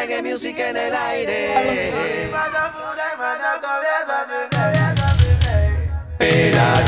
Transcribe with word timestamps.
reggae 0.00 0.22
music 0.22 0.58
en 0.58 0.76
el 0.76 0.94
aire. 0.94 1.92
Pelagatos. 6.18 6.79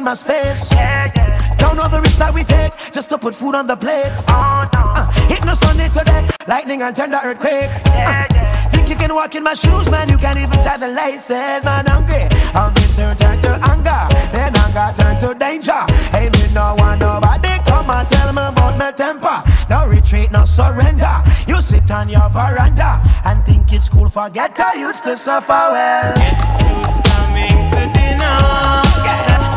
Taking 0.00 0.04
my 0.06 0.14
space. 0.14 0.72
Yeah, 0.72 1.12
yeah. 1.14 1.56
Don't 1.58 1.76
know 1.76 1.86
the 1.86 2.00
risk 2.00 2.16
that 2.18 2.32
we 2.32 2.42
take 2.42 2.72
just 2.90 3.10
to 3.10 3.18
put 3.18 3.34
food 3.34 3.54
on 3.54 3.66
the 3.66 3.76
plate. 3.76 4.08
Oh, 4.28 4.64
no. 4.72 4.80
uh, 4.96 5.04
hit 5.28 5.44
no 5.44 5.52
Sunday 5.52 5.88
today, 5.88 6.26
lightning 6.48 6.80
and 6.80 6.96
tender 6.96 7.20
earthquake. 7.22 7.68
Yeah, 7.84 8.26
uh, 8.30 8.70
think 8.70 8.88
you 8.88 8.96
can 8.96 9.14
walk 9.14 9.34
in 9.34 9.44
my 9.44 9.52
shoes, 9.52 9.90
man? 9.90 10.08
You 10.08 10.16
can't 10.16 10.38
even 10.38 10.56
tie 10.64 10.78
the 10.78 10.88
laces, 10.88 11.62
man. 11.64 11.84
Hungry, 11.84 12.24
hungry 12.56 12.88
soon 12.88 13.14
turn 13.16 13.42
to 13.42 13.52
anger, 13.68 14.02
then 14.32 14.56
anger 14.56 14.88
turn 14.96 15.20
to 15.20 15.38
danger. 15.38 15.84
Hey, 16.16 16.30
me 16.32 16.48
no 16.54 16.76
want 16.78 17.00
nobody 17.00 17.60
come 17.68 17.90
and 17.90 18.08
tell 18.08 18.32
me 18.32 18.40
about 18.40 18.78
my 18.78 18.92
temper. 18.92 19.44
No 19.68 19.86
retreat, 19.86 20.32
no 20.32 20.46
surrender. 20.46 21.12
You 21.46 21.60
sit 21.60 21.90
on 21.90 22.08
your 22.08 22.28
veranda 22.30 23.02
and 23.26 23.44
think 23.44 23.70
it's 23.74 23.90
cool. 23.90 24.08
Forget 24.08 24.58
I 24.58 24.80
used 24.80 25.04
to 25.04 25.18
suffer 25.18 25.52
well. 25.52 26.14
Guess 26.16 27.04
coming 27.04 27.58
to 27.68 27.80
dinner? 27.92 28.80
You 28.96 29.49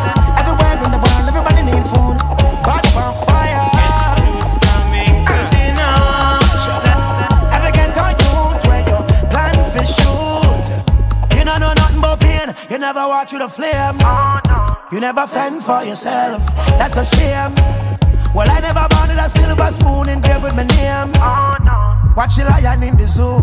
never 12.84 13.08
walk 13.08 13.30
through 13.30 13.40
the 13.40 13.48
flame. 13.48 13.96
You 14.92 15.00
never 15.00 15.26
fend 15.26 15.64
for 15.64 15.86
yourself. 15.86 16.46
That's 16.78 16.98
a 16.98 17.06
shame. 17.06 17.56
Well, 18.36 18.52
I 18.52 18.60
never 18.60 18.86
wanted 18.92 19.20
a 19.24 19.30
silver 19.30 19.72
spoon 19.72 20.10
engraved 20.10 20.44
with 20.44 20.54
my 20.54 20.68
name. 20.76 21.14
Watch 22.14 22.36
the 22.36 22.44
lion 22.44 22.84
in 22.84 22.98
the 22.98 23.08
zoo. 23.08 23.40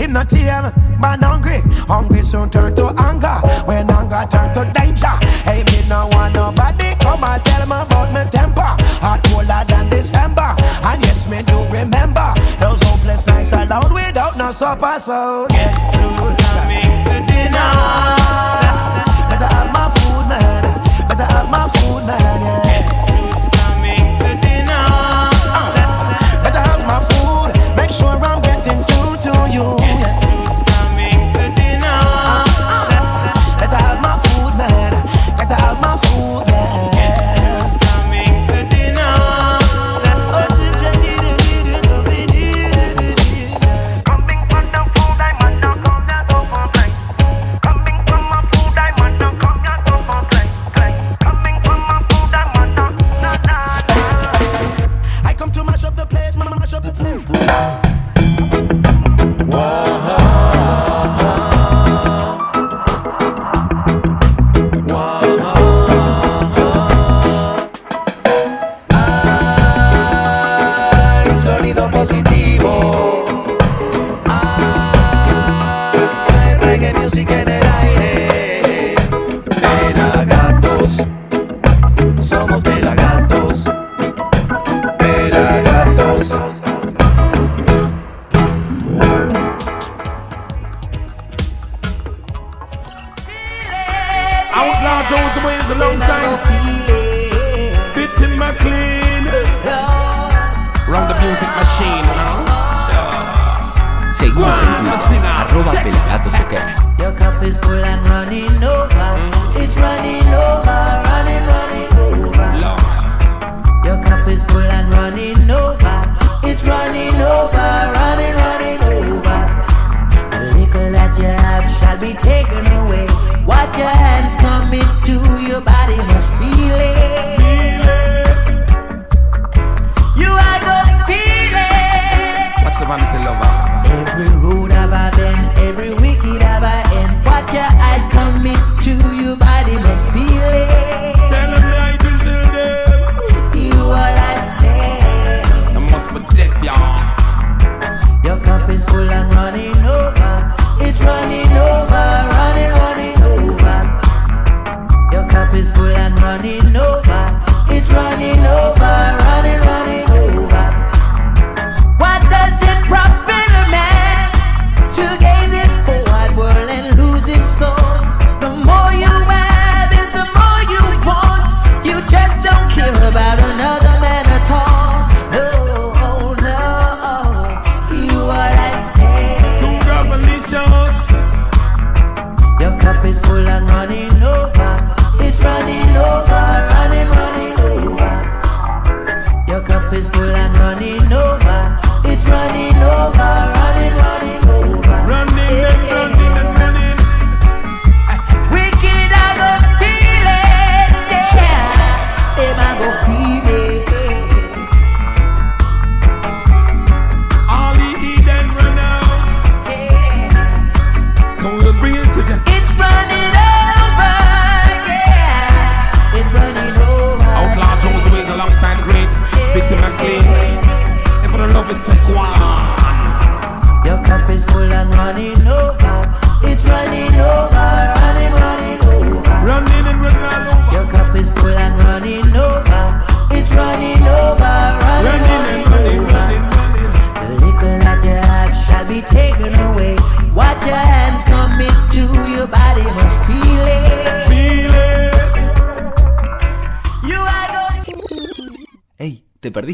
Him 0.00 0.14
not 0.14 0.30
tame, 0.30 0.72
man 0.98 1.20
hungry. 1.20 1.60
Hungry 1.84 2.22
soon 2.22 2.48
turn 2.48 2.74
to 2.76 2.86
anger. 2.96 3.36
When 3.68 3.90
anger 3.90 4.24
turn 4.30 4.54
to 4.54 4.64
danger. 4.72 5.16
Hey, 5.44 5.64
me 5.64 5.86
no 5.86 6.08
want 6.08 6.32
nobody 6.32 6.94
come 7.04 7.24
and 7.24 7.44
tell 7.44 7.66
me 7.68 7.76
about 7.84 8.10
my 8.10 8.24
temper. 8.24 8.72
Hot 9.04 9.20
colder 9.24 9.64
than 9.68 9.90
December. 9.90 10.56
And 10.88 11.04
yes, 11.04 11.28
me 11.28 11.42
do 11.42 11.58
remember 11.68 12.32
those 12.58 12.80
hopeless 12.84 13.26
nights 13.26 13.52
alone 13.52 13.92
without 13.92 14.38
no 14.38 14.50
supper. 14.50 14.98
So 14.98 15.46
guess 15.50 15.94
who's 15.94 16.37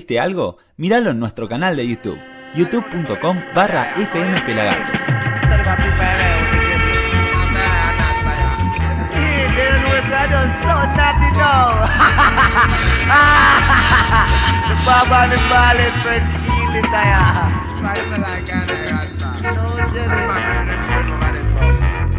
perdiste 0.04 0.20
algo? 0.20 0.58
Míralo 0.76 1.10
en 1.10 1.18
nuestro 1.18 1.48
canal 1.48 1.76
de 1.76 1.88
YouTube, 1.88 2.20
youtube.com 2.54 3.36
barra 3.54 3.94
FM 3.94 4.40
Pelagatos. 4.42 5.00
Bob 14.84 15.12
and 15.12 15.32
the 15.32 15.38
ballad 15.48 15.92
friend 16.02 16.26
feel 16.44 16.74
it 16.76 16.84
I 16.92 17.00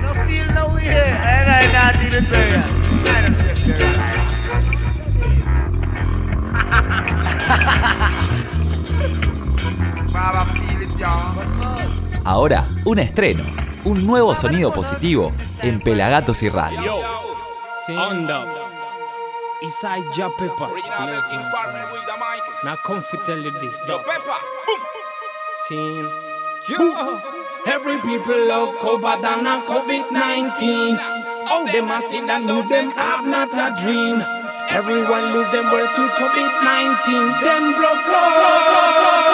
No 0.02 0.14
feel 0.26 0.48
no 0.56 0.66
way 0.74 0.88
And 0.88 1.48
I 1.52 1.54
not 1.74 1.94
do 2.02 2.08
the 2.10 2.22
Ahora, 12.24 12.64
un 12.86 13.00
estreno, 13.00 13.44
un 13.84 14.06
nuevo 14.08 14.36
sonido 14.36 14.72
positivo 14.72 15.32
en 15.62 15.80
Pelagatos 15.80 16.42
y 16.44 16.50
Radio. 16.50 16.82
Inside 19.62 20.04
your. 20.16 20.32
Now 22.64 22.76
come 22.84 23.04
tell 23.26 23.40
you 23.42 23.52
this. 23.52 23.80
Every 27.68 28.00
people 28.02 28.48
love 28.48 28.80
cover 28.80 29.18
than 29.22 29.48
a 29.48 29.62
COVID-19. 29.66 31.00
All 31.50 31.66
them 31.66 31.90
a 31.90 32.02
see 32.02 32.22
that 32.22 32.44
know 32.44 32.62
them 32.68 32.92
have 32.92 33.26
not 33.26 33.54
a 33.54 33.74
dream. 33.82 34.45
Everyone 34.70 35.34
lose 35.34 35.50
them 35.52 35.72
world 35.72 35.90
to 35.96 36.08
COVID-19. 36.08 37.42
Them 37.42 37.74
broke 37.76 38.08
up. 38.08 39.25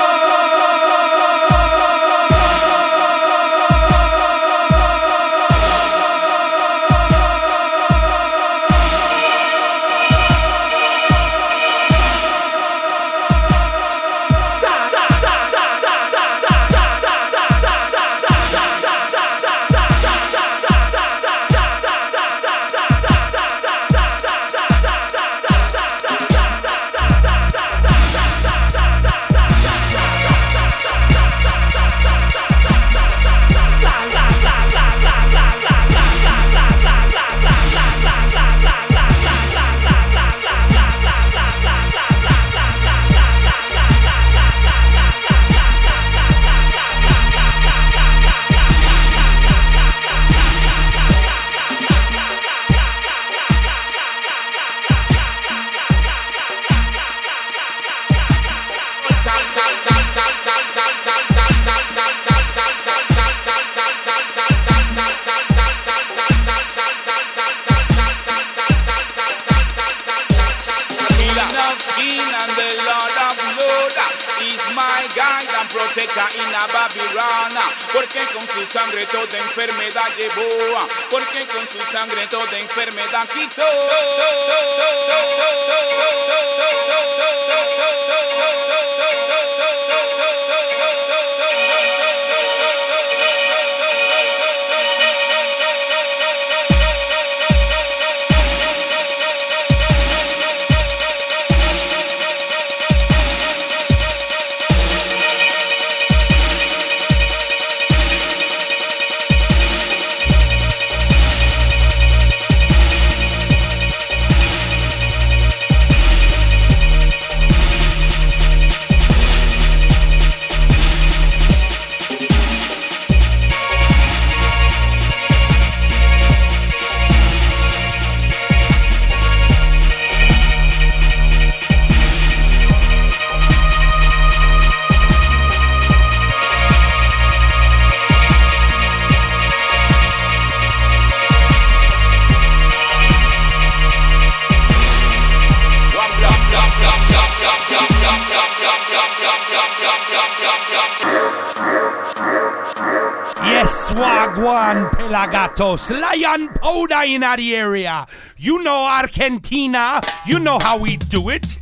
Pelagatos, 155.21 155.92
lion 155.92 156.49
powder 156.49 157.04
in 157.06 157.21
the 157.21 157.56
area. 157.56 158.07
You 158.37 158.63
know 158.63 158.87
Argentina, 158.87 160.01
you 160.25 160.40
know 160.40 160.57
how 160.57 160.80
we 160.80 160.97
do 160.97 161.30
it. 161.30 161.59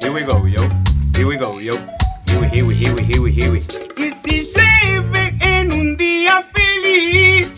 Here 0.00 0.10
we 0.10 0.22
go, 0.22 0.46
yo. 0.46 0.66
Here 1.14 1.26
we 1.26 1.36
go, 1.36 1.58
yo. 1.58 1.76
Here 2.26 2.40
we, 2.40 2.48
here 2.48 2.64
we, 2.64 2.74
here 2.74 2.94
we, 2.94 3.02
here 3.02 3.22
we, 3.22 3.30
here 3.30 3.52
we. 3.52 3.58
Y 3.98 4.10
si 4.24 4.48
llueve 4.54 5.36
en 5.40 5.70
un 5.70 5.96
día 5.98 6.42
feliz 6.54 7.48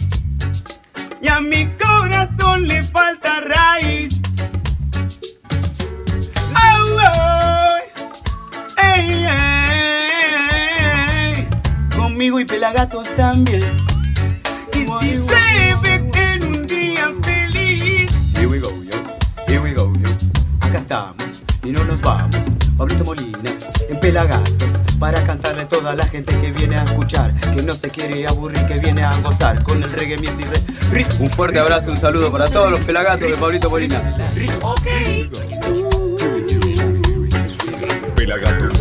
y 1.22 1.28
a 1.28 1.38
mi 1.40 1.68
corazón 1.78 2.66
le 2.66 2.82
falta 2.82 3.40
raíz. 3.40 4.17
Conmigo 12.18 12.40
y 12.40 12.44
pelagatos 12.44 13.14
también. 13.14 13.62
Y 14.72 14.78
si 14.78 15.14
llueve 15.14 15.94
en 16.24 16.44
un 16.44 16.66
día 16.66 17.12
feliz. 17.22 18.10
Here 18.34 18.48
we 18.48 18.58
go, 18.58 18.70
yo. 18.82 18.98
Here 19.46 19.60
we 19.60 19.72
go, 19.72 19.92
yo. 19.94 20.08
Acá 20.58 20.78
estamos 20.78 21.44
y 21.62 21.70
no 21.70 21.84
nos 21.84 22.00
vamos. 22.00 22.34
Pablito 22.76 23.04
Molina, 23.04 23.52
en 23.88 24.00
Pelagatos, 24.00 24.68
para 24.98 25.22
cantarle 25.22 25.62
a 25.62 25.68
toda 25.68 25.94
la 25.94 26.06
gente 26.06 26.36
que 26.40 26.50
viene 26.50 26.74
a 26.74 26.82
escuchar, 26.82 27.32
que 27.54 27.62
no 27.62 27.72
se 27.72 27.88
quiere 27.88 28.26
aburrir, 28.26 28.66
que 28.66 28.80
viene 28.80 29.04
a 29.04 29.16
gozar 29.20 29.62
con 29.62 29.80
el 29.80 29.92
reggae 29.92 30.16
music. 30.16 30.48
re-. 30.90 31.06
Un 31.20 31.30
fuerte 31.30 31.60
abrazo, 31.60 31.92
un 31.92 32.00
saludo 32.00 32.32
para 32.32 32.48
todos 32.48 32.72
los 32.72 32.80
pelagatos 32.80 33.30
de 33.30 33.36
Pablito 33.36 33.70
Molina. 33.70 34.02
Pelagatos, 38.16 38.77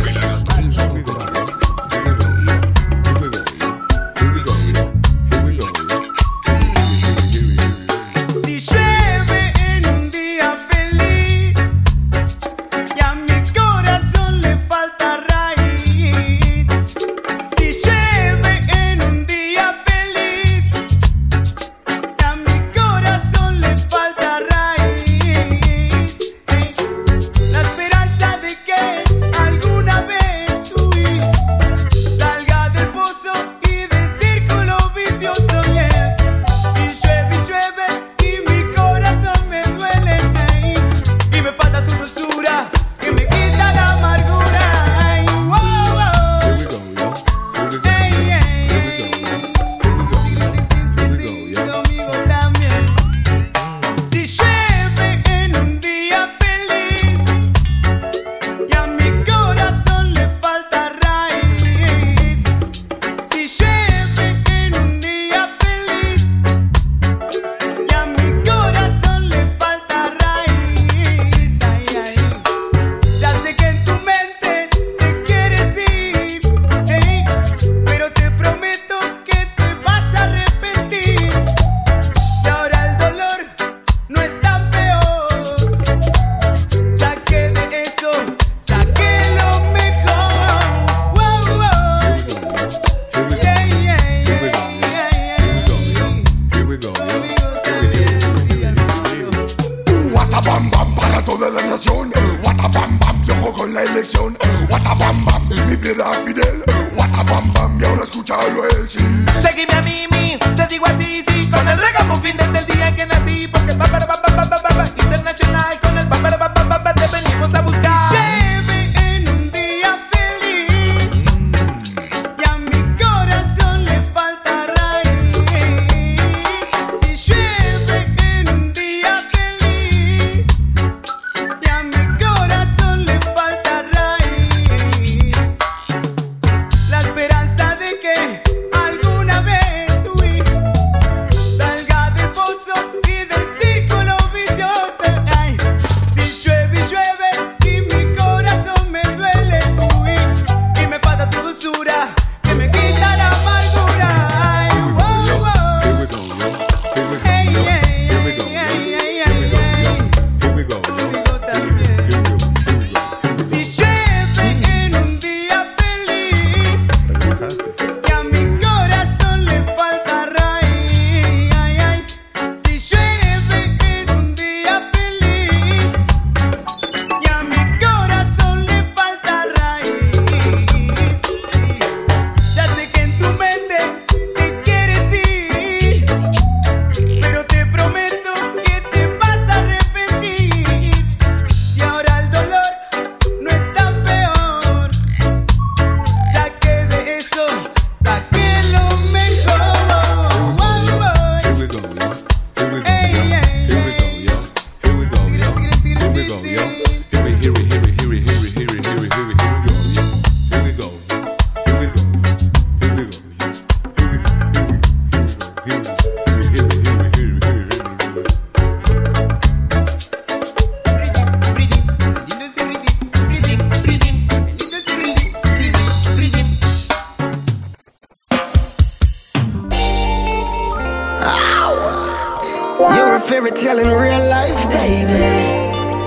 You're 232.97 233.15
a 233.15 233.19
fairy 233.19 233.51
tale 233.51 233.77
in 233.77 233.85
real 233.85 234.23
life, 234.27 234.69
baby. 234.71 235.29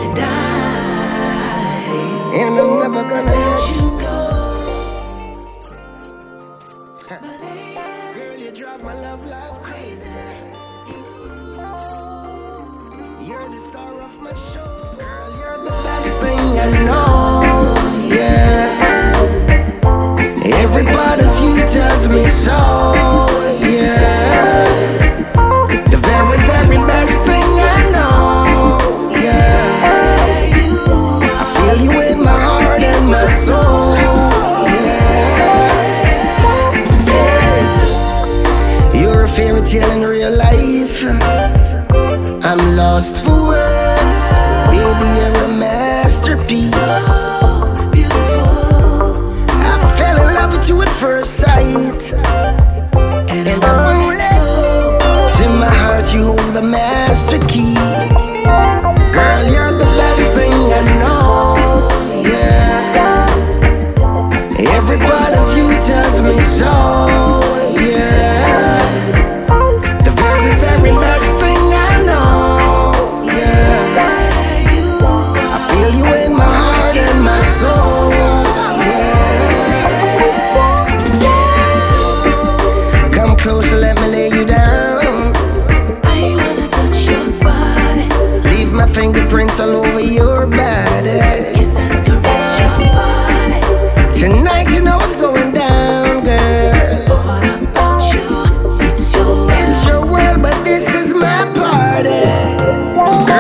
And 0.04 0.18
I. 0.18 0.25
And 2.35 2.59
I'm 2.59 2.70
never 2.80 3.04
gonna 3.09 3.30
let 3.30 3.62
you 3.76 3.87
go. 4.04 4.16
Girl, 8.16 8.38
you 8.44 8.50
drive 8.50 8.82
my 8.82 8.94
love 9.06 9.25
life 9.25 9.62
crazy. 9.62 10.11
You're 13.28 13.49
the 13.54 13.61
star 13.70 13.92
of 14.02 14.14
my 14.20 14.35
show. 14.50 14.70
Girl, 14.99 15.30
you're 15.38 15.59
the 15.64 15.70
best 15.87 16.11
thing 16.23 16.59
I 16.59 16.61
know. 16.87 17.00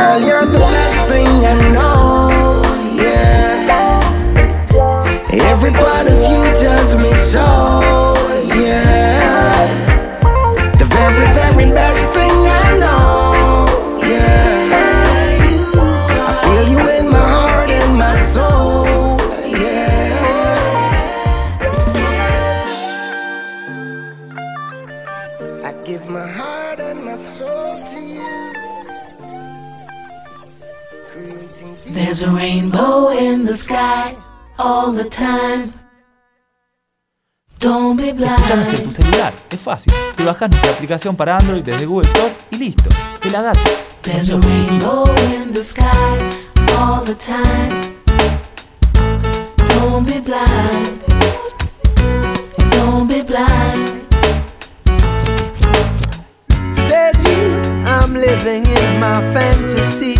Girl, 0.00 0.18
you're 0.18 0.46
the 0.46 0.69
fácil. 39.70 39.92
Te 40.16 40.24
bajas 40.24 40.50
nuestra 40.50 40.72
aplicación 40.72 41.14
para 41.14 41.36
Android 41.36 41.62
desde 41.62 41.86
Google 41.86 42.08
Store 42.08 42.34
y 42.50 42.56
listo. 42.56 42.88
Te 43.20 43.30
la 43.30 43.42
gato. 43.42 43.60
Don't 49.68 50.06
be 50.06 50.20
blind. 50.20 51.04
Don't 52.72 53.08
be 53.08 53.22
blind. 53.22 53.88
Said 56.72 57.14
you, 57.22 57.60
I'm 57.84 58.14
living 58.14 58.66
in 58.66 58.98
my 58.98 59.20
fantasy. 59.32 60.16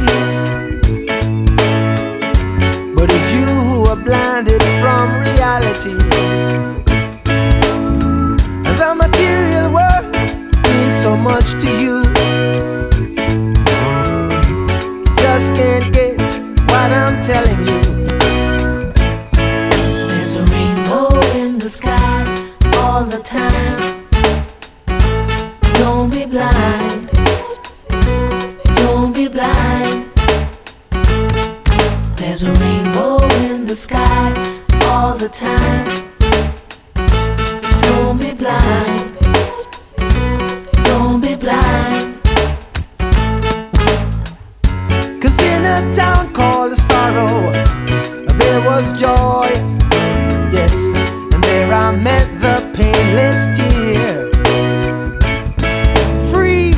But 2.95 3.11
it's 3.11 3.33
you 3.33 3.47
who 3.47 3.89
are 3.89 3.97
blinded 3.97 4.63
from 4.81 5.21
reality. 5.21 5.97
The 8.81 8.95
material. 8.95 9.50
much 11.23 11.53
to 11.53 11.69
you. 11.83 12.03
you 14.49 15.05
just 15.17 15.55
can't 15.55 15.93
get 15.93 16.21
what 16.71 16.91
I'm 16.93 17.21
telling 17.21 17.59
you. 17.69 17.81
There's 20.09 20.35
a 20.35 20.45
rainbow 20.45 21.21
in 21.37 21.59
the 21.59 21.69
sky 21.69 22.23
all 22.77 23.05
the 23.05 23.19
time. 23.19 24.07
Don't 25.75 26.11
be 26.11 26.25
blind. 26.25 27.11
Don't 28.77 29.15
be 29.15 29.29
blind. 29.29 30.11
There's 32.17 32.45
a 32.45 32.53
rainbow 32.53 33.23
in 33.45 33.67
the 33.67 33.77
sky 33.77 34.33
all 34.85 35.17
the 35.17 35.29
time. 35.29 36.11
Don't 37.83 38.19
be 38.19 38.33
blind. 38.33 39.10
Blind. 41.41 42.21
Cause 45.23 45.41
in 45.41 45.65
a 45.65 45.91
town 45.91 46.35
called 46.35 46.75
Sorrow, 46.75 47.51
there 48.37 48.61
was 48.61 48.93
joy. 48.93 49.49
Yes, 50.53 50.93
and 51.33 51.43
there 51.43 51.73
I 51.73 51.97
met 51.97 52.29
the 52.45 52.61
painless 52.77 53.57
tear. 53.57 54.29
Freed, 56.31 56.77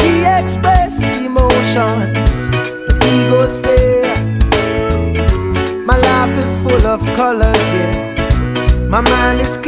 he 0.00 0.24
expressed 0.40 1.04
emotions 1.04 2.48
that 2.86 2.96
egos 3.12 3.58
fear. 3.58 4.08
My 5.84 5.98
life 5.98 6.38
is 6.38 6.56
full 6.62 6.86
of 6.86 7.00
colors, 7.14 7.66
yeah. 7.76 8.88
My 8.88 9.02
mind 9.02 9.40
is 9.42 9.58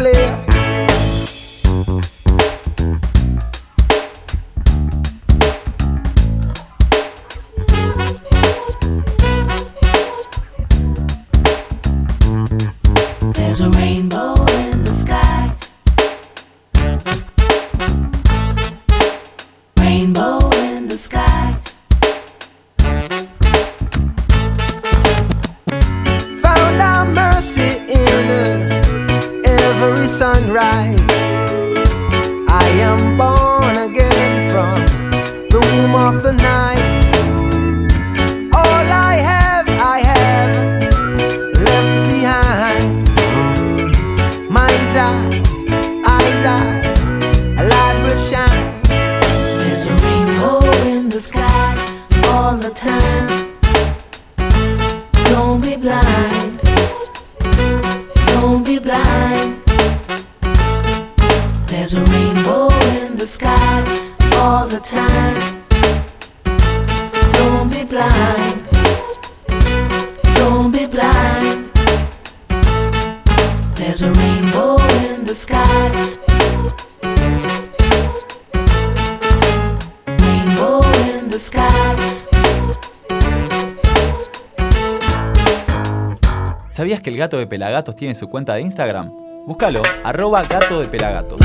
¿Sabías 86.75 87.01
que 87.01 87.11
el 87.11 87.17
gato 87.17 87.39
de 87.39 87.47
Pelagatos 87.47 87.95
tiene 87.95 88.17
su 88.17 88.29
cuenta 88.29 88.55
de 88.55 88.63
Instagram? 88.63 89.13
Búscalo, 89.47 89.81
arroba 90.03 90.43
gato 90.43 90.81
de 90.81 90.89
Pelagatos. 90.89 91.39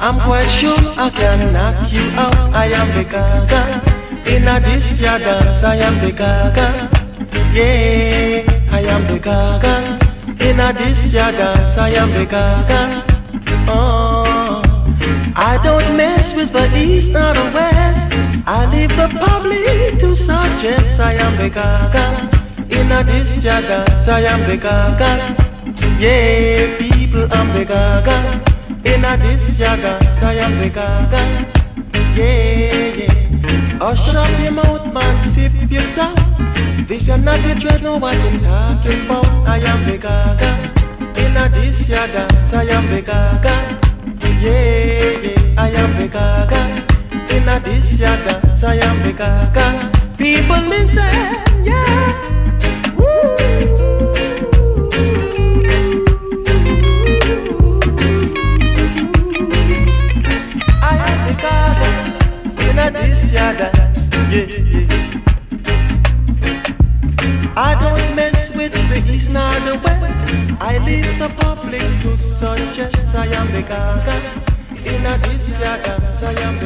I'm 0.00 0.18
quite 0.20 0.48
sure 0.48 0.72
I 0.96 1.10
can 1.10 1.52
knock 1.52 1.92
you 1.92 2.00
out. 2.16 2.34
I 2.54 2.72
am 2.72 2.88
the 2.94 3.04
gaga. 3.04 3.82
In 4.34 4.48
a 4.48 4.60
this 4.60 4.98
dance, 4.98 5.62
I 5.62 5.76
am 5.76 6.00
the 6.00 6.10
gaga. 6.10 6.88
Yeah, 7.52 8.53
am 8.86 9.02
the 9.06 9.18
gaga. 9.18 9.98
In 10.44 10.60
a 10.60 10.72
this 10.72 11.12
ya 11.12 11.30
dance, 11.30 11.76
I 11.76 11.90
am 11.90 12.10
the 12.10 12.26
gaga. 12.26 13.04
Oh, 13.68 14.62
I 15.36 15.58
don't 15.62 15.96
mess 15.96 16.34
with 16.34 16.52
the 16.52 16.66
east 16.76 17.12
nor 17.12 17.32
the 17.32 17.46
west. 17.54 18.08
I 18.46 18.66
leave 18.70 18.94
the 18.96 19.08
public 19.18 19.98
to 20.00 20.14
suggest 20.14 21.00
I 21.00 21.14
am 21.14 21.36
the 21.36 21.48
gaga. 21.50 22.04
In 22.70 22.92
a 22.92 23.02
this 23.04 23.42
ya 23.44 23.60
dance, 23.60 24.08
I 24.08 24.20
am 24.20 24.40
the 24.48 24.56
gaga. 24.56 25.10
Yeah, 25.98 26.76
people, 26.78 27.26
I'm 27.32 27.52
the 27.52 27.64
gaga. 27.64 28.16
In 28.84 29.04
a 29.04 29.16
this 29.16 29.58
ya 29.58 29.76
dance, 29.76 30.22
I 30.22 30.34
am 30.34 30.52
the 30.60 30.68
gaga. 30.68 31.22
Yeah, 32.14 32.94
yeah. 33.00 33.78
Oh, 33.80 33.94
Hush 33.94 34.14
up 34.14 34.40
your 34.42 34.52
mouth, 34.52 34.92
man, 34.92 35.28
sip 35.28 35.52
your 35.70 35.80
stout. 35.82 36.33
This 36.86 37.08
is 37.08 37.24
not 37.24 37.40
the 37.40 37.54
dread, 37.58 37.82
know 37.82 37.96
what 37.96 38.14
I'm 38.14 38.40
talking 38.40 39.04
about. 39.06 39.48
I 39.48 39.56
am 39.56 39.84
the 39.90 39.96
gaga. 39.96 40.50
In 41.18 41.36
a 41.36 41.48
this 41.48 41.88
ya 41.88 42.06
dance, 42.08 42.52
I 42.52 42.64
am 42.64 42.84
the 42.90 43.00
gaga. 43.00 43.54
Yeah, 44.42 45.18
yeah, 45.24 45.54
I 45.56 45.70
am 45.70 45.90
the 45.96 46.08
gaga. 46.08 46.60
In 47.34 47.48
a 47.48 47.58
this 47.60 47.98
ya 47.98 48.14
dance, 48.24 48.62
I 48.62 48.74
am 48.74 49.02
the 49.02 49.12
gaga. 49.12 49.66
People 50.18 50.60
listen, 50.68 51.08
yeah. 51.64 51.84
I 60.82 60.94
am 61.08 61.18
the 61.26 61.34
gaga. 61.42 61.90
In 62.70 62.78
a 62.78 62.90
this 62.90 63.32
yeah, 63.32 63.72
yeah. 64.30 65.23
I 67.56 67.76
don't 67.76 68.16
mess 68.16 68.50
with 68.56 68.72
the 68.72 69.14
east 69.14 69.28
nor 69.28 69.48
the 69.60 69.78
west. 69.78 70.60
I 70.60 70.78
leave 70.78 71.06
the 71.20 71.28
public 71.36 71.82
to 72.02 72.18
suggest 72.18 73.14
I 73.14 73.26
am 73.26 73.46
the. 73.52 73.62
In 74.90 75.06
a 75.06 75.14
I 75.14 75.14
am 75.14 76.58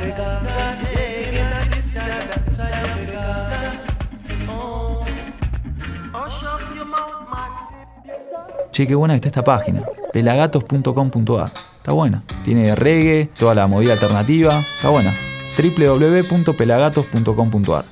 the 0.00 0.08
the 0.08 0.88
the. 2.56 3.12
Oh, 4.48 5.04
mouth, 6.86 7.28
man. 7.30 7.50
Che, 8.72 8.86
qué 8.86 8.94
buena 8.94 9.14
que 9.14 9.18
está 9.18 9.28
esta 9.28 9.44
página. 9.44 9.82
pelagatos.com.ar. 10.14 11.52
Está 11.76 11.92
buena. 11.92 12.22
Tiene 12.42 12.74
reggae, 12.74 13.28
toda 13.38 13.54
la 13.54 13.66
movida 13.66 13.92
alternativa. 13.92 14.64
Está 14.76 14.88
buena. 14.88 15.31
www.pelagatos.com.ar. 15.56 17.84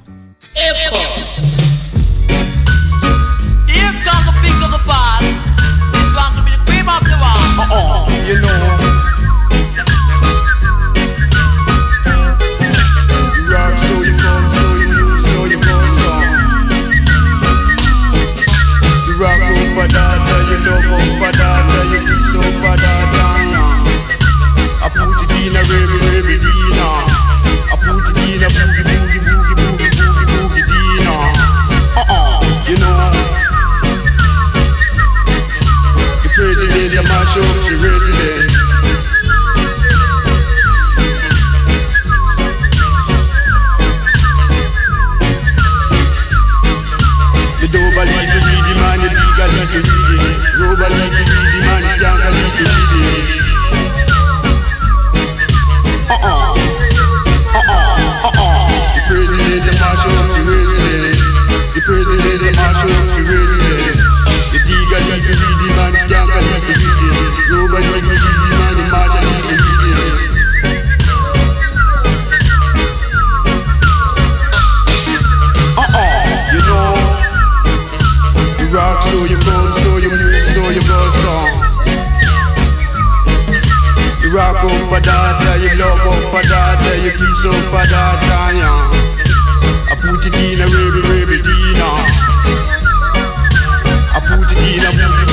I 94.13 94.19
put 94.19 94.51
it 94.51 95.23
in 95.23 95.27
a 95.27 95.30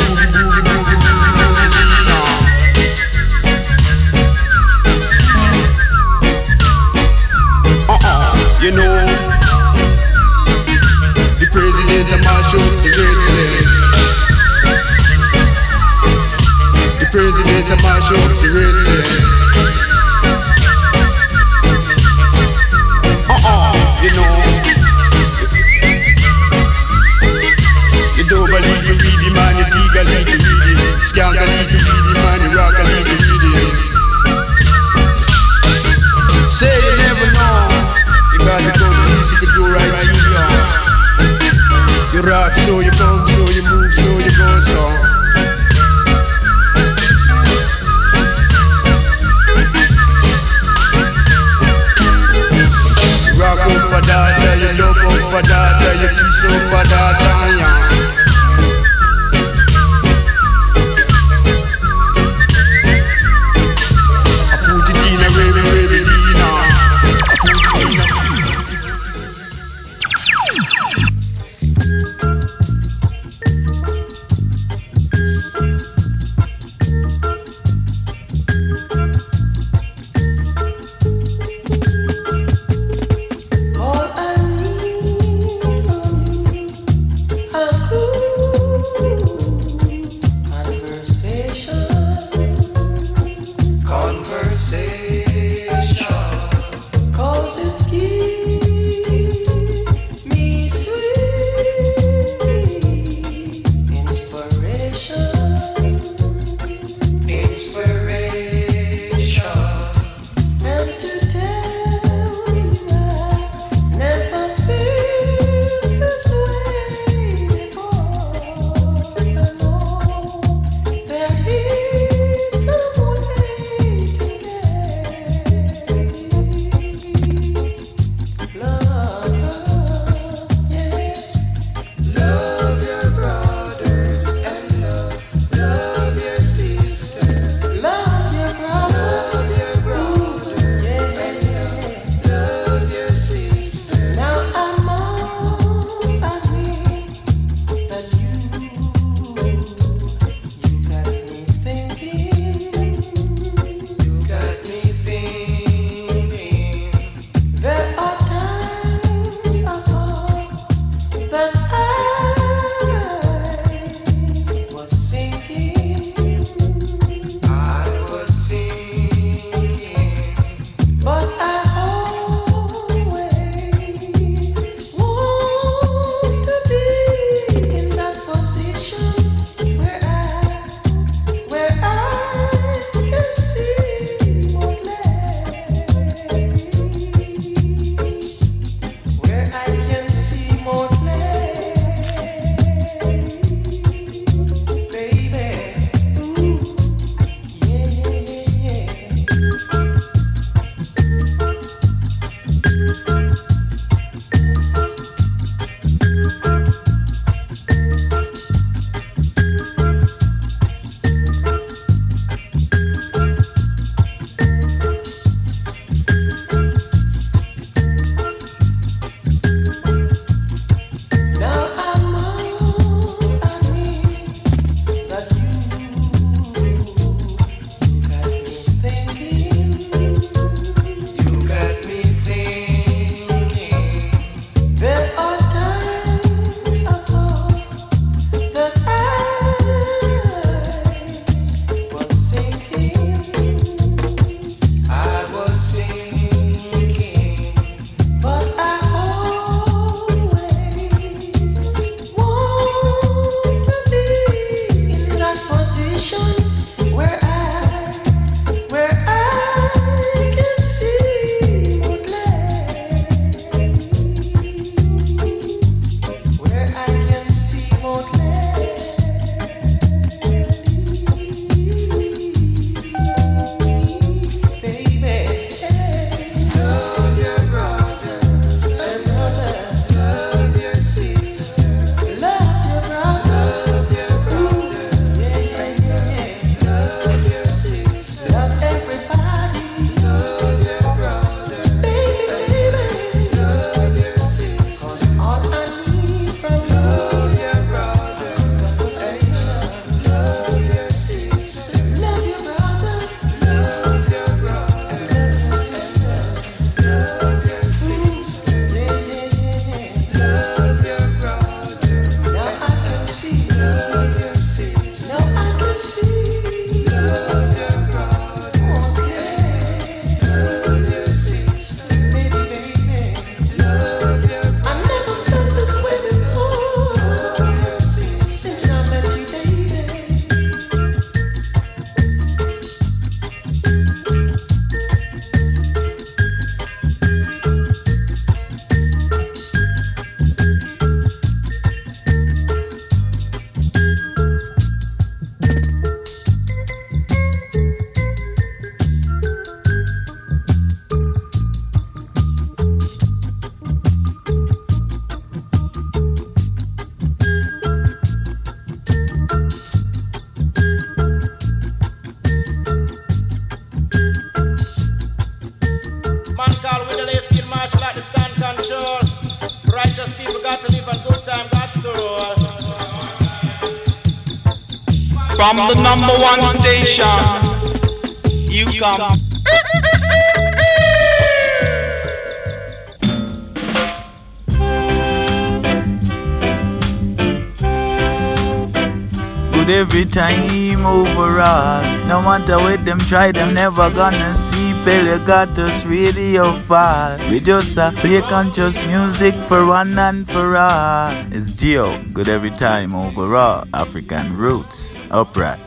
No 392.08 392.22
matter 392.22 392.58
what 392.58 392.86
them 392.86 393.00
try, 393.00 393.34
them 393.34 393.54
never 393.54 393.92
gonna 393.92 394.34
see 394.34 394.72
Pelagatos 394.88 395.84
radio 395.84 396.58
fall. 396.60 397.18
We 397.30 397.42
just 397.42 397.78
uh, 397.78 397.92
play 398.00 398.22
conscious 398.22 398.82
music 398.86 399.36
for 399.50 399.66
one 399.66 400.00
and 400.00 400.26
for 400.26 400.56
all. 400.56 401.12
It's 401.34 401.52
Geo, 401.52 402.02
good 402.14 402.30
every 402.30 402.52
time 402.52 402.96
overall. 402.96 403.68
African 403.74 404.38
roots, 404.38 404.96
upright. 405.12 405.67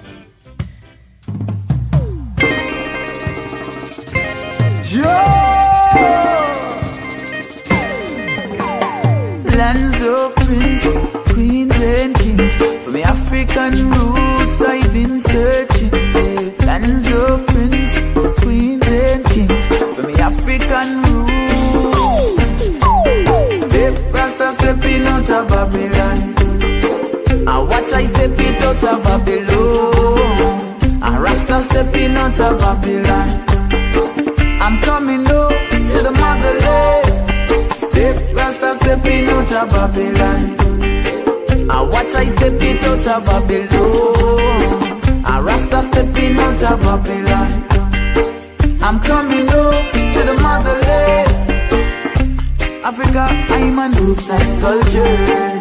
Out 28.85 28.95
of 28.95 29.05
Babylon. 29.05 31.03
I 31.03 31.19
Rasta 31.19 31.61
stepping 31.62 32.16
out 32.16 32.40
of 32.40 32.59
Babylon. 32.59 33.45
I'm 34.61 34.81
coming 34.81 35.25
home 35.25 35.51
to 35.93 36.03
the 36.03 36.11
motherland. 36.11 37.07
Step, 37.73 38.16
Rasta 38.35 38.75
stepping 38.77 39.29
out 39.29 39.53
of 39.53 39.69
Babylon. 39.71 40.57
I 41.71 41.83
watch 41.83 42.14
I 42.14 42.27
step 42.27 42.53
it 42.55 42.83
out 42.85 43.07
of 43.07 43.25
Babylon. 43.27 45.25
I 45.25 45.40
Rasta 45.40 45.83
stepping 45.83 46.38
out 46.38 46.62
of 46.62 46.81
Babylon. 46.81 47.51
I'm 48.83 49.01
coming 49.01 49.47
home 49.49 49.90
to 49.93 50.21
the 50.29 50.35
motherland. 50.43 51.29
Africa, 52.85 53.29
I'm 53.51 53.79
a 53.79 53.83
and 53.83 54.61
culture. 54.61 55.60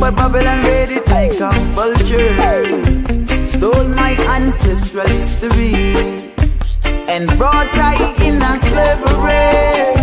But 0.00 0.14
Babylon 0.14 0.60
made 0.62 0.90
it 0.90 1.06
like 1.08 1.40
a 1.40 1.50
vulture. 1.74 3.48
Stole 3.48 3.88
my 3.88 4.14
ancestral 4.36 5.08
history 5.08 5.94
and 7.08 7.26
brought 7.36 7.74
I 7.74 8.14
in 8.22 8.40
a 8.40 8.56
slavery. 8.58 9.94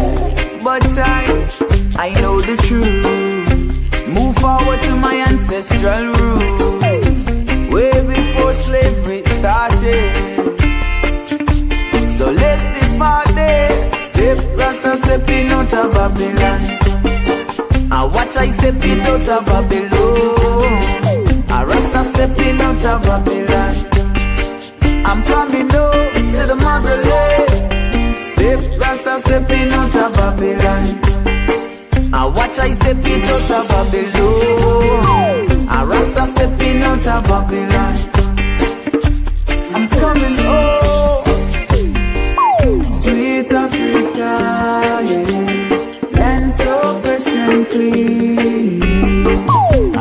But 0.62 0.84
I, 0.98 1.24
I 1.96 2.10
know 2.22 2.42
the 2.42 2.58
truth. 2.68 4.08
Move 4.08 4.36
forward 4.38 4.82
to 4.82 4.96
my 4.98 5.16
ancestral 5.30 6.14
roots, 6.14 7.26
way 7.72 7.92
before 8.06 8.54
slavery 8.54 9.24
started. 9.26 10.14
So 12.10 12.32
let's 12.32 12.68
depart 12.68 13.28
there. 13.30 13.94
Step, 13.94 14.38
Rasta 14.58 14.98
stepping 14.98 15.48
out 15.52 15.74
of 15.74 15.94
Babylon. 15.94 16.85
I 17.98 18.04
watch 18.04 18.36
I 18.36 18.50
step 18.50 18.76
it 18.76 19.04
out 19.04 19.30
of 19.30 19.46
Babylon. 19.46 19.90
I 21.50 21.64
Rasta 21.64 22.04
stepping 22.04 22.60
out 22.60 22.86
of 22.92 23.02
Babylon. 23.04 23.76
I'm 25.06 25.24
coming 25.24 25.70
home 25.70 26.12
to 26.34 26.42
the 26.52 26.56
motherland. 26.66 28.18
Step, 28.28 28.60
Rasta 28.82 29.20
stepping 29.22 29.72
out 29.72 29.96
of 29.96 30.12
Babylon. 30.14 30.86
I 32.14 32.26
watch 32.26 32.60
I 32.60 32.72
step 32.72 32.98
it 33.00 33.24
out 33.34 33.52
of 33.60 33.68
Babylon. 33.70 35.68
I 35.70 35.86
Rasta 35.86 36.28
stepping 36.28 36.82
out 36.82 37.08
of 37.08 37.24
Babylon. 37.24 37.96
I'm 39.74 39.88
coming 39.88 40.36
home. 40.44 41.24
Sweet 42.84 43.52
Africa, 43.54 44.30
yeah. 45.08 45.25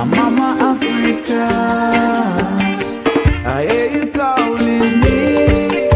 Mama 0.07 0.57
Africa. 0.61 1.49
I 3.47 3.67
hear 3.67 3.87
you 3.97 4.07
calling 4.12 5.01
me. 5.01 5.88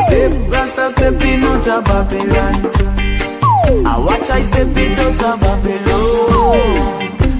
Step, 0.00 0.32
Rasta 0.52 0.90
stepping 0.90 1.42
out 1.42 1.68
of 1.68 1.84
Babylon. 1.84 2.54
I 3.86 3.98
watch 3.98 4.28
I 4.30 4.42
step 4.42 4.76
it 4.76 4.98
out 4.98 5.22
of 5.22 5.40
Babylon. 5.40 6.58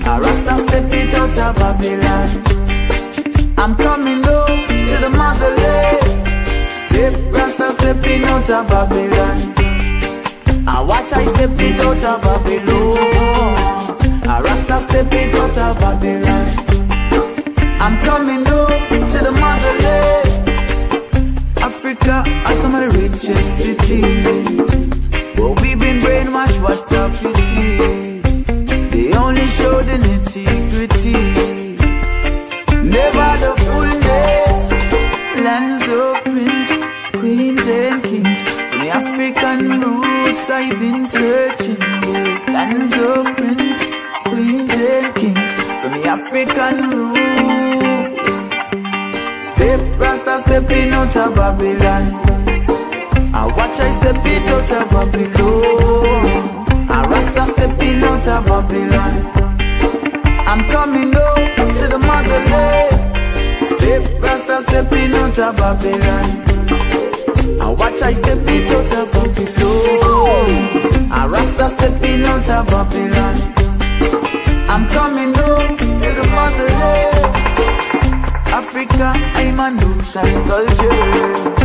I 0.05 0.19
Rasta 0.19 0.59
step 0.67 0.93
it 0.93 1.15
out 1.15 1.39
of 1.39 1.57
Babylon. 1.57 2.29
I'm 3.59 3.77
coming 3.77 4.23
home 4.25 4.67
to 4.67 4.97
the 5.05 5.11
motherland. 5.11 6.03
Step, 6.89 7.15
Rasta 7.35 7.73
stepping 7.73 8.25
out 8.25 8.51
of 8.51 8.67
Babylon. 8.69 9.55
I 10.67 10.81
watch 10.81 11.13
I 11.13 11.25
step 11.27 11.51
it 11.59 11.81
out 11.81 12.05
of 12.05 12.23
Babylon. 12.23 13.92
I 14.25 14.41
Rasta 14.41 14.81
step 14.81 15.13
it 15.13 15.35
out 15.35 15.59
of 15.59 15.79
Babylon. 15.79 16.47
I'm 17.81 17.99
coming 18.01 18.45
home 18.47 19.09
to 19.13 19.19
the 19.19 19.33
motherland. 19.43 20.49
Africa 21.59 22.23
are 22.47 22.57
some 22.57 22.75
of 22.75 22.81
the 22.83 22.99
richest 22.99 23.59
cities. 23.59 24.27
But 25.37 25.61
we've 25.61 25.79
been 25.79 26.01
brainwashed, 26.01 26.61
what 26.63 26.91
a 26.93 27.11
pity. 27.19 28.21
They 28.91 29.13
only 29.17 29.47
show 29.49 29.83
the 29.83 29.97
nitty 30.07 30.47
gritty. 30.71 31.13
Never 32.89 33.31
the 33.45 33.53
fullness. 33.65 34.93
Lands 35.45 35.89
of 35.89 36.23
prince, 36.25 36.71
queens 37.19 37.67
and 37.67 38.03
kings. 38.05 38.41
For 38.71 38.79
the 38.79 38.89
African 38.89 39.81
roots 39.81 40.49
I've 40.49 40.79
been 40.79 41.07
searching. 41.09 41.81
Lands 42.53 42.97
of 42.97 43.42
African 46.25 46.77
roots. 46.91 47.21
Step, 49.45 49.81
Rasta 49.99 50.39
stepping 50.41 50.91
out 50.91 51.17
of 51.17 51.35
Babylon. 51.35 52.05
I 53.35 53.47
watch 53.47 53.81
I 53.81 53.91
step 53.91 54.25
it 54.25 54.47
out 54.49 54.71
of 54.79 54.91
Babylon. 54.91 56.67
I 56.89 57.07
Rasta 57.11 57.47
stepping 57.53 58.05
out 58.05 58.29
of 58.29 58.45
Babylon. 58.47 59.15
I'm 60.47 60.69
coming 60.69 61.13
home 61.13 61.73
to 61.79 61.89
the 61.89 61.99
motherland. 61.99 62.93
Step, 63.73 64.03
Rasta 64.23 64.63
stepping 64.63 65.15
out 65.15 65.39
of 65.39 65.57
Babylon. 65.57 66.27
I 67.61 67.63
watch 67.69 68.01
I 68.01 68.13
step 68.13 68.39
it 68.47 68.71
out 68.71 68.93
of 68.99 69.13
Babylon. 69.13 71.11
I 71.13 71.27
Rasta 71.27 71.69
stepping 71.71 72.25
out 72.25 72.49
of 72.49 72.67
Babylon. 72.69 73.37
I'm 74.69 74.87
coming 74.89 75.33
to 75.35 75.82
the 76.15 76.27
motherland. 76.37 77.33
Africa, 78.61 79.13
I'm 79.41 79.61
a 79.61 79.69
roots 79.85 80.17
and 80.17 80.47
culture. 80.47 81.63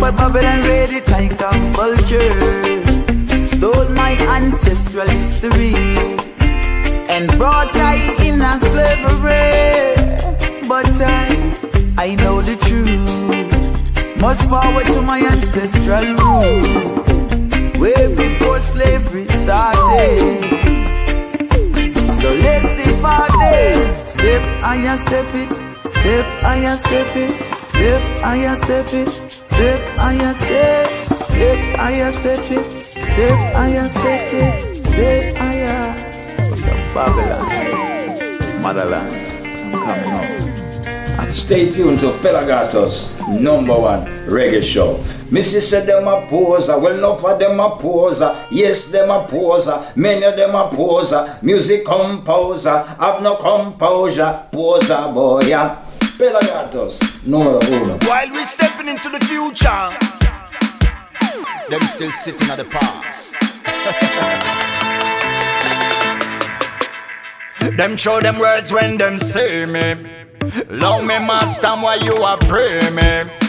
But 0.00 0.16
Babylon 0.16 0.60
read 0.62 0.90
it 0.90 1.08
like 1.10 1.32
a 1.40 1.50
vulture. 1.72 3.46
Stole 3.46 3.88
my 3.90 4.12
ancestral 4.36 5.08
history 5.08 5.74
and 7.14 7.26
brought 7.38 7.74
I 7.76 7.96
in 8.24 8.40
a 8.40 8.58
slavery. 8.58 9.94
But 10.68 10.86
I, 11.00 11.28
I 11.98 12.14
know 12.16 12.42
the 12.42 12.56
truth. 12.66 13.14
Must 14.18 14.48
forward 14.48 14.86
to 14.86 15.02
my 15.02 15.20
ancestral 15.20 16.06
roots, 16.18 17.78
way 17.78 18.14
before 18.14 18.60
slavery 18.60 19.28
started. 19.28 20.33
I 24.66 24.96
step 24.96 25.26
it. 25.34 25.52
Step, 25.92 26.42
I 26.42 26.76
step 26.76 27.16
it. 27.16 27.34
Step, 27.68 28.24
I 28.24 28.54
step 28.54 28.94
it. 28.94 29.08
Step, 29.52 29.98
I 29.98 30.32
step. 30.32 30.86
Step, 31.20 31.78
I 31.78 32.10
step 32.10 32.50
it. 32.50 32.86
Step, 32.90 33.54
I 33.54 33.88
step 33.88 34.32
it. 34.32 34.86
Step, 34.86 35.36
I 35.40 35.54
Babylon, 36.94 38.62
motherland, 38.62 39.10
I'm 39.44 39.72
coming 39.72 40.10
home. 40.10 41.30
Stay 41.30 41.70
tuned 41.70 41.98
to 42.00 42.12
Pelagatos 42.22 43.12
number 43.38 43.78
one 43.78 44.06
reggae 44.26 44.62
show. 44.62 44.96
Missy 45.34 45.60
said 45.60 45.84
them 45.84 46.06
a 46.06 46.24
poser, 46.28 46.78
well 46.78 46.96
enough 46.96 47.24
of 47.24 47.40
them 47.40 47.58
a 47.58 47.70
poser. 47.76 48.46
Yes, 48.52 48.84
them 48.84 49.10
a 49.10 49.26
poser, 49.26 49.84
many 49.96 50.22
of 50.22 50.36
them 50.36 50.54
a 50.54 50.68
poser. 50.68 51.36
Music 51.42 51.84
composer, 51.84 52.78
have 53.00 53.20
no 53.20 53.34
composure. 53.34 54.46
Poser 54.52 55.10
boy, 55.12 55.40
yeah. 55.40 55.84
Pelagatos, 56.16 57.26
no 57.26 57.58
uno. 57.58 57.98
While 58.06 58.30
we 58.30 58.44
stepping 58.44 58.86
into 58.86 59.08
the 59.08 59.18
future, 59.26 59.90
them 61.68 61.82
still 61.82 62.12
sitting 62.12 62.48
at 62.48 62.58
the 62.58 62.64
past. 62.66 63.34
them 67.76 67.96
show 67.96 68.20
them 68.20 68.38
words 68.38 68.72
when 68.72 68.98
them 68.98 69.18
see 69.18 69.66
me. 69.66 69.96
Love 70.68 71.02
me, 71.02 71.18
master, 71.18 71.70
why 71.70 71.96
you 71.96 72.14
are 72.22 72.38
pray 72.46 72.78
me. 72.90 73.43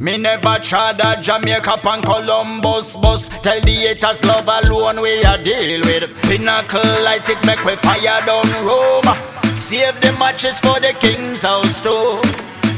Me 0.00 0.18
never 0.18 0.58
tried 0.58 1.00
a 1.00 1.20
Jamaica 1.20 1.80
and 1.84 2.04
Columbus 2.04 2.96
bus. 2.96 3.28
Tell 3.40 3.60
the 3.60 3.72
haters 3.72 4.24
love 4.24 4.48
alone 4.48 5.00
we 5.00 5.22
a 5.22 5.42
deal 5.42 5.80
with. 5.82 6.14
Pinnacle 6.22 6.80
light 7.02 7.28
it 7.28 7.44
make 7.46 7.64
we 7.64 7.76
fire 7.76 8.24
down 8.26 8.46
Rome. 8.64 9.08
Save 9.56 10.00
the 10.00 10.14
matches 10.18 10.60
for 10.60 10.78
the 10.80 10.94
king's 11.00 11.42
house 11.42 11.80
too. 11.80 12.20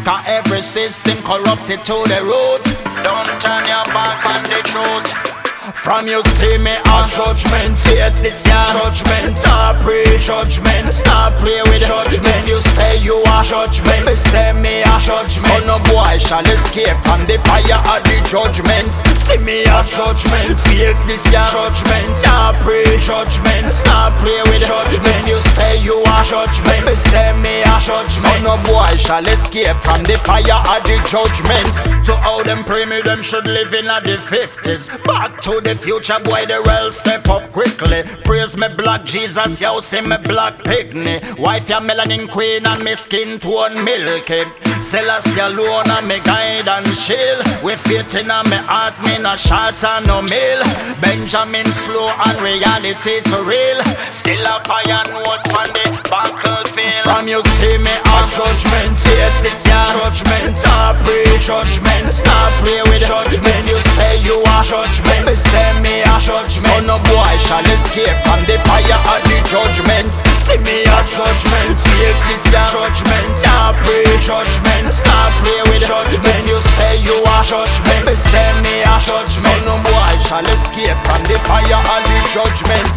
Cause 0.04 0.24
every 0.26 0.62
system 0.62 1.18
corrupted 1.24 1.80
to 1.80 1.96
the 2.06 2.20
root. 2.22 2.62
Don't 3.02 3.26
turn 3.40 3.66
your 3.66 3.84
back 3.92 4.24
on 4.24 4.42
the 4.44 4.62
truth. 4.64 5.27
From 5.74 6.08
you 6.08 6.22
see 6.22 6.56
me 6.56 6.72
a 6.72 6.98
judgment, 7.08 7.76
yes 7.84 8.20
this 8.20 8.46
ya 8.46 8.64
judgment. 8.72 9.36
Not 9.44 9.82
pre 9.82 10.04
judgment, 10.18 10.88
not 11.04 11.38
play 11.38 11.60
with 11.68 11.82
judgment. 11.82 12.36
If 12.40 12.46
you 12.48 12.60
say 12.60 12.96
you 12.96 13.16
are 13.28 13.44
judgment, 13.44 14.06
me 14.06 14.12
say 14.12 14.52
me 14.52 14.82
a 14.82 14.98
judgment. 14.98 15.44
So 15.44 15.58
no 15.66 15.76
boy 15.84 16.16
shall 16.18 16.46
escape 16.46 16.96
from 17.04 17.26
the 17.26 17.36
fire 17.44 17.80
of 17.84 18.00
the 18.08 18.16
judgment. 18.24 18.94
See 19.18 19.36
me 19.44 19.62
a 19.68 19.84
judgment, 19.84 20.56
yes 20.72 21.04
this 21.04 21.24
ya 21.32 21.44
judgment. 21.52 22.08
Not 22.24 22.56
pre 22.64 22.84
judgment, 23.04 23.68
not 23.84 24.16
play 24.24 24.40
with 24.48 24.64
judgment. 24.64 25.20
If 25.20 25.26
you 25.28 25.40
say 25.52 25.76
you 25.82 26.00
are 26.08 26.24
judgment, 26.24 26.86
me 26.86 26.92
say 26.92 27.36
me 27.36 27.60
a 27.62 27.76
judgment. 27.76 28.08
So 28.08 28.32
no 28.40 28.56
boy 28.64 28.96
shall 28.96 29.26
escape 29.26 29.76
from 29.76 30.02
the 30.04 30.16
fire 30.24 30.64
of 30.64 30.80
the 30.88 30.96
judgment. 31.04 31.68
To 32.06 32.14
all 32.24 32.42
them 32.42 32.64
pray 32.64 32.86
me, 32.86 33.02
them 33.02 33.22
should 33.22 33.44
live 33.44 33.74
in 33.74 33.86
a 33.86 34.00
the 34.00 34.16
fifties. 34.16 34.88
Back 35.04 35.40
to 35.42 35.57
the 35.60 35.74
future, 35.74 36.18
boy, 36.20 36.46
the 36.46 36.62
real 36.66 36.92
step 36.92 37.28
up 37.28 37.52
quickly. 37.52 38.02
Praise 38.24 38.56
me, 38.56 38.68
black 38.76 39.04
Jesus, 39.04 39.60
yo, 39.60 39.80
see 39.80 40.00
me, 40.00 40.16
black 40.18 40.58
pygmy. 40.64 41.38
Wife, 41.38 41.68
ya 41.68 41.80
melanin 41.80 42.30
queen, 42.30 42.66
and 42.66 42.82
me 42.82 42.94
skin 42.94 43.38
tone 43.38 43.84
milky. 43.84 44.44
Celestia 44.78 45.50
alone, 45.50 45.90
and 45.90 46.06
me 46.08 46.20
guide 46.20 46.68
and 46.68 46.86
shield. 46.96 47.42
With 47.62 47.80
faith 47.80 48.14
in 48.14 48.30
a 48.30 48.42
me 48.44 48.56
heart, 48.56 48.94
me 49.02 49.18
no 49.22 49.36
shot 49.36 49.82
and 49.84 50.06
no 50.06 50.22
mill. 50.22 50.62
Benjamin 51.00 51.66
slow 51.66 52.08
and 52.08 52.38
reality 52.40 53.20
to 53.20 53.38
real. 53.42 53.82
Still 54.10 54.44
a 54.46 54.60
fire 54.64 55.04
notes 55.12 55.46
from 55.50 55.68
the 55.74 55.84
battlefield. 56.08 57.02
From 57.02 57.28
you 57.28 57.42
see 57.58 57.76
me 57.78 57.90
a 57.90 58.18
judgment, 58.30 58.96
yes, 59.18 59.40
this 59.42 59.66
ya 59.66 59.82
judgment. 59.92 60.56
Not 60.64 61.02
pre-judgment, 61.02 62.22
not 62.24 62.52
play 62.62 62.82
with 62.86 63.02
judgment. 63.02 63.58
If 63.58 63.66
you 63.66 63.80
say 63.92 64.22
you 64.22 64.40
are 64.54 64.62
judgment, 64.62 65.26
me 65.26 65.32
say 65.50 65.80
me 65.80 66.04
a 66.04 66.16
judgment. 66.20 66.60
So 66.60 66.74
no 66.84 66.96
boy 67.08 67.32
shall 67.40 67.64
escape 67.72 68.16
from 68.24 68.40
the 68.44 68.60
fire 68.68 69.00
of 69.12 69.20
the 69.28 69.38
judgment. 69.48 70.12
See 70.44 70.60
me 70.60 70.84
a 70.84 71.00
judgment, 71.08 71.76
yes, 72.00 72.18
this 72.28 72.44
ya 72.52 72.64
judgment. 72.68 73.28
Not 73.44 73.80
pre-judgment, 73.84 74.92
not 75.08 75.32
play 75.40 75.60
with 75.68 75.84
judgment. 75.84 76.36
If 76.36 76.46
you 76.46 76.60
say 76.76 77.00
you 77.02 77.16
are 77.32 77.44
judgment, 77.44 78.06
me 78.06 78.12
say 78.12 78.48
me 78.64 78.84
a 78.84 78.96
judgment. 79.00 79.44
So 79.44 79.52
no 79.64 79.76
boy 79.84 80.12
shall 80.28 80.46
escape 80.46 80.98
from 81.08 81.22
the 81.24 81.38
fire 81.48 81.80
of 81.80 82.02
the 82.08 82.20
judgment. 82.32 82.92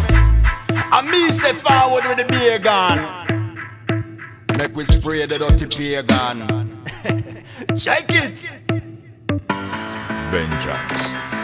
And 0.92 1.08
me 1.08 1.30
say 1.30 1.52
forward 1.52 2.04
with 2.06 2.18
the 2.18 2.26
beer 2.28 2.58
gun. 2.58 3.22
Make 4.58 4.76
we 4.76 4.84
spray 4.84 5.24
the 5.26 5.38
dirty 5.38 5.66
pagan. 5.66 6.84
Check 7.76 8.06
it. 8.10 8.44
Vengeance. 10.30 11.41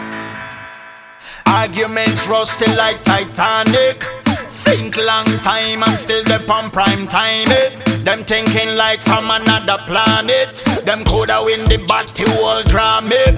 Arguments 1.49 2.27
rusty 2.27 2.71
like 2.75 3.01
Titanic. 3.03 4.05
Sink 4.47 4.97
long 4.97 5.25
time 5.41 5.81
and 5.83 5.97
still 5.97 6.23
the 6.23 6.39
on 6.51 6.69
prime 6.69 7.07
time 7.07 7.47
it. 7.49 7.73
Them 8.05 8.23
thinking 8.23 8.75
like 8.75 9.01
from 9.01 9.31
another 9.31 9.79
planet. 9.87 10.63
Them 10.85 11.03
coulda 11.03 11.41
win 11.43 11.65
the 11.65 11.77
battle 11.87 12.29
world 12.41 12.65
Grammy. 12.65 13.35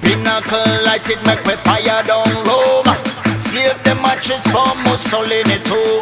Pinnacle 0.00 0.84
light 0.84 1.08
it 1.10 1.20
make 1.26 1.44
me 1.46 1.54
fire 1.56 2.02
down 2.02 2.32
Rome. 2.48 2.88
Save 3.36 3.76
the 3.84 3.94
matches 4.00 4.44
for 4.48 4.74
Mussolini 4.88 5.60
too. 5.68 6.00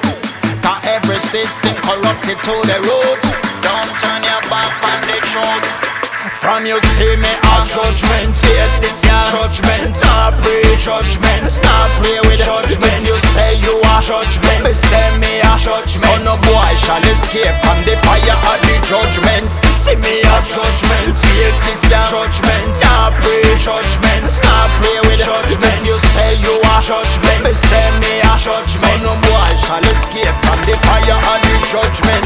Cause 0.62 0.82
every 0.84 1.18
system 1.18 1.74
corrupted 1.82 2.38
to 2.38 2.54
the 2.70 2.78
root. 2.86 3.20
Don't 3.66 3.92
turn 3.98 4.22
your 4.22 4.42
back 4.46 4.72
on 4.78 5.02
the 5.10 5.18
truth. 5.26 5.95
From 6.34 6.66
you 6.66 6.80
see 6.80 7.14
me 7.16 7.30
a 7.30 7.56
judgment, 7.62 8.34
yes 8.42 8.80
this 8.82 9.04
ya 9.04 9.22
judgment, 9.30 9.94
not 10.02 10.34
pre-judgment, 10.42 11.54
not 11.62 11.90
play 12.02 12.18
with 12.26 12.42
judgment. 12.42 12.90
If 12.98 13.06
you 13.06 13.18
say 13.30 13.54
you 13.62 13.78
are 13.94 14.02
judgment, 14.02 14.64
me 14.64 14.70
say 14.70 15.06
me 15.22 15.38
a 15.40 15.54
judgment. 15.54 16.02
So 16.02 16.10
no 16.26 16.34
boy 16.42 16.72
shall 16.78 17.02
escape 17.06 17.54
from 17.62 17.78
the 17.86 17.94
fire 18.02 18.38
of 18.50 18.58
the 18.66 18.76
judgment. 18.82 19.50
See 19.78 19.94
me 20.02 20.26
a 20.26 20.36
judgment, 20.42 21.14
yes 21.38 21.56
this 21.66 21.82
ya 21.90 22.02
judgment, 22.10 22.74
not 22.82 23.14
pre-judgment, 23.22 24.26
not 24.42 24.68
play 24.82 24.98
with 25.06 25.22
judgment. 25.22 25.78
If 25.78 25.86
you 25.86 25.98
say 26.10 26.34
you 26.42 26.58
are 26.74 26.82
judgment, 26.82 27.44
me 27.46 27.54
say 27.54 27.86
me 28.02 28.20
a 28.26 28.34
judgment. 28.34 28.82
So 28.82 28.90
no 28.98 29.14
boy 29.22 29.50
shall 29.62 29.84
escape 29.94 30.36
from 30.42 30.58
the 30.66 30.74
fire 30.82 31.18
of 31.18 31.38
the. 31.42 31.56
Judgment. 31.66 32.24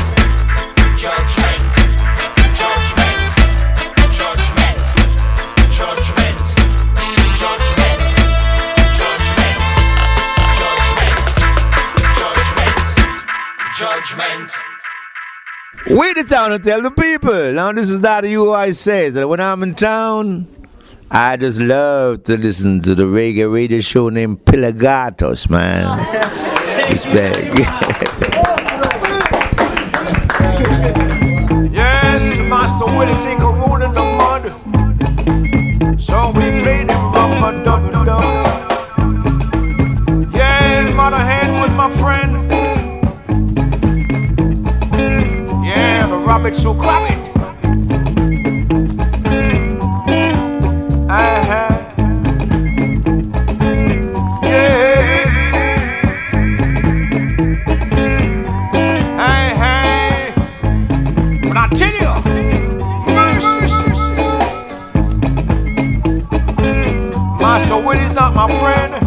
Judgment. 0.98 1.69
Judgment, 14.10 14.48
judgment, 14.48 14.50
judgment. 15.86 16.00
We 16.00 16.12
the 16.14 16.24
town 16.24 16.50
to 16.50 16.58
tell 16.58 16.82
the 16.82 16.90
people. 16.90 17.52
Now 17.52 17.70
this 17.70 17.88
is 17.88 18.00
that 18.00 18.28
you 18.28 18.50
I 18.52 18.72
says 18.72 19.14
that 19.14 19.28
when 19.28 19.38
I'm 19.38 19.62
in 19.62 19.74
town, 19.74 20.48
I 21.10 21.36
just 21.36 21.60
love 21.60 22.24
to 22.24 22.36
listen 22.36 22.80
to 22.80 22.94
the 22.96 23.04
reggae 23.04 23.52
radio 23.52 23.78
show 23.80 24.08
named 24.08 24.44
Pelagatos, 24.44 25.48
man. 25.48 25.86
Respect. 26.90 27.54
Yes, 31.72 32.38
Master 32.40 32.86
Willie 32.86 33.14
take 33.22 33.38
a 33.38 33.50
roll 33.52 33.80
in 33.80 33.92
the 33.92 34.02
mud. 34.02 34.50
So 36.00 36.30
we 36.32 36.50
played 36.62 36.90
him 36.90 37.12
bumper 37.12 37.64
double 37.64 38.04
double. 38.04 38.44
Yeah, 40.36 40.92
Mother 40.94 41.18
Hen 41.18 41.60
was 41.60 41.72
my 41.72 41.90
friend. 41.92 42.29
Uh-huh. 51.10 51.68
Hey. 54.40 55.24
But 61.42 61.56
I 61.56 61.68
tell 61.74 61.92
you, 61.92 62.12
Master 67.40 67.76
Willie's 67.84 68.12
not 68.12 68.34
my 68.34 68.46
friend. 68.60 68.99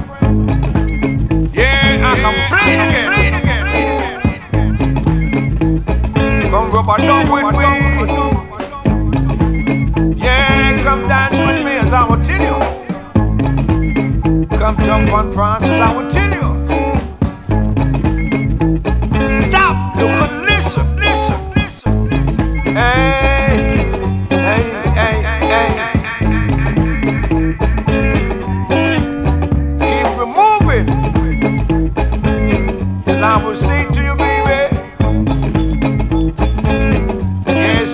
Rub 6.95 7.01
a 7.01 7.25
with 7.33 7.49
me. 7.55 7.65
Yeah, 10.15 10.83
come 10.83 11.07
dance 11.07 11.39
with 11.39 11.65
me 11.65 11.71
as 11.71 11.91
I 11.91 12.05
will 12.07 12.21
tell 12.23 12.39
you. 12.39 12.57
Come 14.59 14.77
jump 14.77 15.11
on 15.11 15.31
France 15.33 15.63
as 15.63 15.79
I 15.79 15.91
will 15.95 16.07
tell 16.07 16.31
you. 16.31 16.72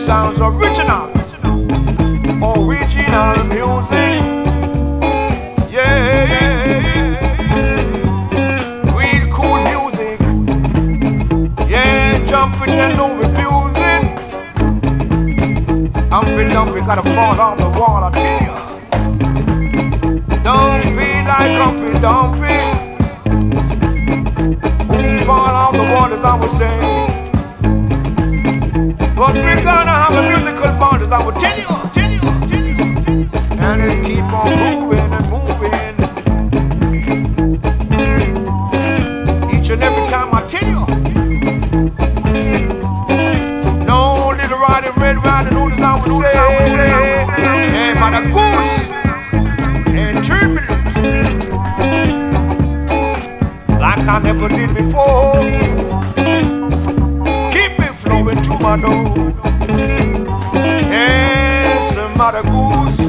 sounds 0.09 0.41
original. 0.41 1.05
Original 2.41 3.43
music. 3.43 4.17
Yeah. 5.69 6.25
Real 8.97 9.25
cool 9.31 9.59
music. 9.69 10.19
Yeah, 11.69 12.25
jump 12.25 12.59
and 12.67 12.97
no 12.97 13.05
refusing. 13.23 14.03
I'm 16.11 16.25
feeling 16.25 16.57
up, 16.57 16.73
you 16.73 16.81
gotta 16.81 17.03
fall 17.13 17.39
off 17.39 17.57
the 17.59 17.69
wall, 17.79 18.03
I 18.03 18.09
tell 18.23 18.41
ya. 18.47 18.55
Don't 20.47 20.85
be 20.97 21.09
like 21.29 21.53
Humpty 21.61 21.91
Dumpty. 22.05 22.59
Who 24.89 25.25
fall 25.27 25.53
off 25.61 25.73
the 25.73 25.83
wall, 25.83 26.11
as 26.11 26.23
I 26.23 26.33
was 26.33 26.57
saying. 26.57 27.18
But 29.19 29.35
we're 29.35 29.61
gonna 29.61 29.91
have 29.91 30.13
a 30.13 30.23
musical 30.29 30.71
bond, 30.79 31.01
as 31.03 31.11
I 31.11 31.21
will 31.21 31.33
tell 31.33 31.59
you, 31.59 31.67
tell 31.91 32.09
you, 32.09 32.21
tell 32.47 32.63
you, 32.63 33.01
tell 33.01 33.17
you. 33.17 33.27
And 33.59 33.81
it 33.81 34.01
keep 34.05 34.23
on 34.23 34.49
moving 34.63 35.11
and 35.11 35.29
moving. 35.29 35.95
Each 39.53 39.69
and 39.71 39.83
every 39.83 40.07
time 40.07 40.33
I 40.33 40.41
tell 40.47 40.63
you. 40.63 40.85
No 43.83 44.29
little 44.29 44.57
riding, 44.57 44.93
red 44.93 45.17
riding 45.21 45.53
hood, 45.53 45.73
as 45.73 45.81
I 45.81 45.99
would 45.99 46.11
say. 46.21 46.37
And 47.75 47.99
by 47.99 48.09
the 48.21 48.23
goose 48.31 48.87
and 49.89 50.23
terminals. 50.23 50.95
Like 53.81 54.07
I 54.07 54.19
never 54.23 54.47
did 54.47 54.73
before. 54.73 55.78
Keep 58.29 58.37
it 58.37 58.39
flowing 58.43 58.43
to 58.43 58.59
my 58.59 58.75
door. 58.77 59.33
Yes, 60.53 61.95
mother 62.15 62.43
goose. 62.43 62.99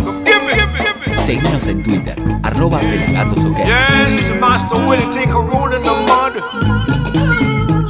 come 0.03 0.19
give 0.25 0.43
me, 0.43 0.53
give 0.55 0.71
me, 0.73 0.79
give 0.81 0.99
me. 1.07 1.13
Seguinos 1.23 1.67
en 1.67 1.83
Twitter, 1.83 2.17
arroba 2.43 2.79
pelagatosok. 2.79 3.59
Yes, 3.59 4.31
Master 4.41 4.79
Willie 4.87 5.11
take 5.13 5.29
a 5.29 5.33
roll 5.41 5.71
in 5.73 5.83
the 5.83 5.95
mud. 6.09 6.33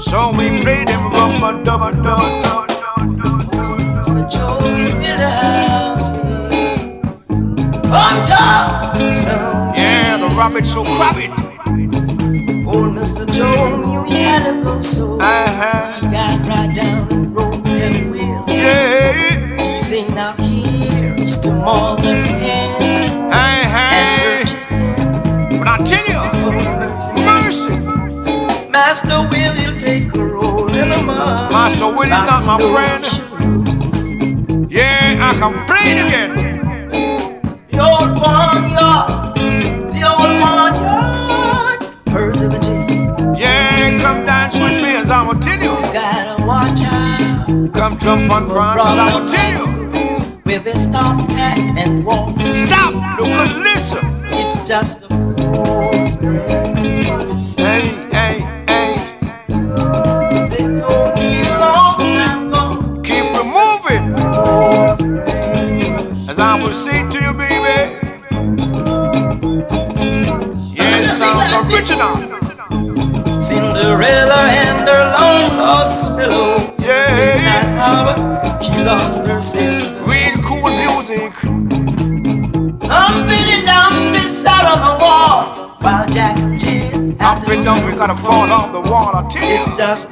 So 0.02 0.30
we 0.32 0.60
play 0.60 0.84
them 0.84 1.08
rubber 1.12 1.62
dubber 1.62 1.92
dub. 2.02 2.42
Mr. 3.96 4.26
Joe, 4.28 4.58
give 4.76 4.98
me 4.98 5.06
the 5.06 5.30
house. 5.30 6.10
On 7.86 8.26
top. 8.26 8.96
Yeah, 8.96 9.12
the 9.12 9.65
rabbit 10.36 10.66
so 10.66 10.84
crabby. 10.84 11.28
Old 12.68 12.92
Mr. 12.92 13.24
Joe 13.32 13.76
knew 13.76 14.04
he 14.04 14.22
had 14.22 14.52
to 14.52 14.62
go, 14.62 14.82
so 14.82 15.18
uh-huh. 15.18 16.00
he 16.00 16.06
got 16.08 16.46
right 16.46 16.74
down 16.74 17.10
and 17.10 17.34
that 17.34 18.10
wheel. 18.10 18.44
Yeah. 18.46 19.56
He 19.56 19.78
sing 19.78 20.14
now 20.14 20.34
here's 20.36 21.38
to 21.38 21.50
mother 21.54 22.14
hen. 22.14 23.30
Hey, 23.32 23.64
hey. 23.76 24.44
But 25.58 25.68
I 25.68 25.78
tell 25.84 26.04
you, 26.04 26.20
mercy. 27.24 27.72
Master 28.70 29.22
Willie'll 29.30 29.78
take 29.78 30.14
a 30.14 30.24
roll 30.24 30.70
in 30.70 30.90
the 30.90 31.02
mud. 31.02 31.50
Master 31.50 31.86
Willie's 31.86 32.10
not 32.10 32.44
my 32.44 32.58
friend. 32.58 33.04
Yeah, 34.70 35.16
I 35.18 35.38
complain 35.40 36.06
again. 36.06 36.35
I 45.76 45.78
will 45.78 45.84
tell 45.84 45.84
you. 45.84 45.84
He's 45.84 45.88
gotta 45.88 46.46
watch 46.46 46.84
out. 46.84 47.74
Come 47.74 47.98
jump 47.98 48.30
on 48.30 48.48
bronze 48.48 48.80
as 48.80 48.98
I 48.98 49.26
tell 49.26 49.52
you. 49.52 49.66
Will 50.46 50.60
they 50.62 50.74
stop, 50.74 51.20
act, 51.30 51.78
and 51.78 52.04
walk? 52.04 52.38
Stop, 52.56 52.94
look 53.18 53.28
and 53.28 53.62
listen. 53.62 53.98
It's 54.38 54.66
just 54.66 55.04
a 55.04 55.08
fool's 55.08 56.14
Hey, 57.58 57.82
hey, 58.12 58.40
hey. 58.68 58.96
They 60.48 60.64
told 60.80 61.14
me 61.18 61.42
long 61.60 61.98
time 61.98 62.48
ago. 62.48 63.02
Keep 63.02 63.34
it 63.36 63.46
moving. 63.46 64.14
As 66.28 66.38
I 66.38 66.58
will 66.62 66.72
say 66.72 67.02
to 67.10 67.18
you, 67.20 67.32
baby. 67.34 67.76
Yes, 70.74 71.18
sounds 71.18 71.72
original. 71.72 72.36
Cinderella 73.40 74.48
and 75.66 75.74
her 75.74 75.74
long 75.74 75.78
lost 75.78 76.16
pillow. 76.16 76.74
Yeah. 76.78 77.36
That 77.36 77.66
harbor, 77.78 78.62
she 78.62 78.82
lost 78.84 79.24
her 79.24 79.40
silver. 79.40 80.04
Real 80.06 80.32
cool 80.44 80.70
music. 80.70 81.32
Humping 82.88 83.48
it 83.48 83.64
down 83.64 84.12
beside 84.12 84.66
on 84.66 84.80
the 84.80 85.04
wall. 85.04 85.76
While 85.80 86.06
Jack 86.08 86.38
and 86.38 86.58
Jill 86.58 86.94
and 86.94 87.18
down, 87.18 87.86
we 87.86 87.92
gotta 87.94 88.16
fall 88.16 88.50
off 88.50 88.72
the 88.72 88.80
wall, 88.80 89.14
I 89.14 89.26
tell 89.28 89.42
you. 89.42 89.56
It's 89.56 89.70
just 89.76 90.08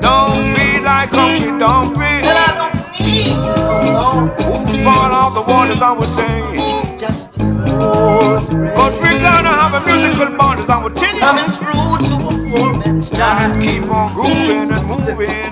Don't 0.00 0.54
be 0.54 0.80
like 0.80 1.10
Humpty 1.10 1.50
Dumpty. 1.58 2.00
And 2.00 2.38
I 2.38 2.50
don't 2.56 3.00
mean 3.00 3.36
no, 3.92 4.28
Who 4.40 4.84
fall 4.84 5.12
off 5.12 5.34
the 5.34 5.42
wall, 5.42 5.64
as 5.64 5.82
I 5.82 5.92
was 5.92 6.14
saying. 6.14 6.44
It's 6.54 6.90
just 7.00 7.36
But 7.38 8.92
we're 9.00 9.20
gonna 9.20 9.52
have 9.52 9.74
a 9.74 9.80
musical 9.86 10.36
bond, 10.36 10.60
as 10.60 10.68
I 10.70 10.82
will 10.82 10.90
tell 10.90 11.14
you. 11.14 11.20
Coming 11.20 11.50
through 11.50 12.06
to 12.08 12.28
a 12.28 12.32
town. 12.52 12.71
And 13.42 13.60
keep 13.60 13.82
on 13.90 14.14
grooving 14.14 14.70
and 14.70 14.86
moving. 14.86 15.50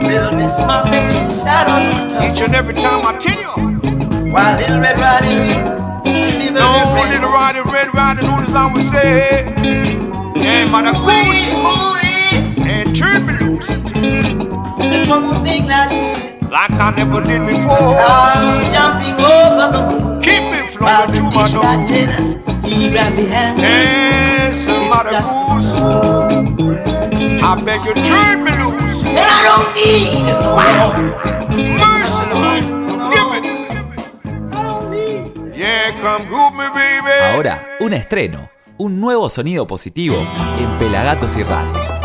Little 0.00 0.32
Miss 0.32 0.58
Muffet, 0.58 1.10
she 1.12 1.28
sat 1.28 1.68
on 1.68 1.82
her 1.92 2.08
tongue. 2.08 2.30
Each 2.32 2.40
and 2.40 2.54
every 2.54 2.72
time 2.74 3.04
I 3.04 3.16
tell 3.18 3.38
you. 3.38 4.32
While 4.32 4.56
Little 4.56 4.80
Red 4.80 4.96
Riding 4.96 5.38
Hood, 5.52 6.54
No 6.54 7.04
little 7.10 7.28
riding, 7.30 7.62
red 7.70 7.92
riding 7.94 8.24
hood, 8.24 8.44
as 8.44 8.54
I 8.54 8.72
would 8.72 8.82
say. 8.82 9.52
Yeah, 10.34 10.70
but 10.72 10.86
a 10.88 10.92
goose. 10.96 11.54
And 12.66 12.96
turn 12.96 13.26
me 13.26 13.32
loose. 13.44 13.68
And 13.70 15.08
one 15.10 15.44
thing 15.44 15.66
like 15.66 15.90
this. 15.90 16.42
Like 16.50 16.70
I 16.72 16.94
never 16.96 17.20
did 17.20 17.44
before. 17.46 18.00
I'm 18.00 18.64
jumping 18.72 19.14
over 19.20 19.72
the. 19.72 20.20
Keep 20.22 20.44
it 20.56 20.70
flowing 20.70 21.10
the 21.10 21.16
to 21.16 21.22
my 21.36 21.46
teacher 21.46 21.60
got 21.60 21.76
door. 21.76 21.86
jealous, 21.86 22.34
he 22.64 22.88
grabbed 22.90 23.16
me 23.16 23.24
hand. 23.26 23.58
Yes, 23.58 24.66
mother 24.88 25.20
goose. 25.20 25.65
I 27.48 27.54
beg 27.62 27.84
you, 27.84 27.94
turn 28.02 28.42
me 28.42 28.50
loose. 28.58 29.04
And 29.04 29.18
I 29.18 29.42
don't 29.46 29.72
need 29.76 30.26
it. 30.26 30.34
Wow. 30.34 30.98
Mercy, 31.78 32.24
give 33.14 33.30
it. 33.38 33.44
Yeah, 35.56 35.92
come 36.02 36.26
groove 36.26 36.54
me, 36.54 36.68
baby. 36.74 37.12
Ahora, 37.34 37.64
un 37.78 37.92
estreno, 37.92 38.50
un 38.78 39.00
nuevo 39.00 39.30
sonido 39.30 39.64
positivo 39.64 40.16
en 40.58 40.68
Pelagatos 40.80 41.36
y 41.36 41.44
Radio. 41.44 41.95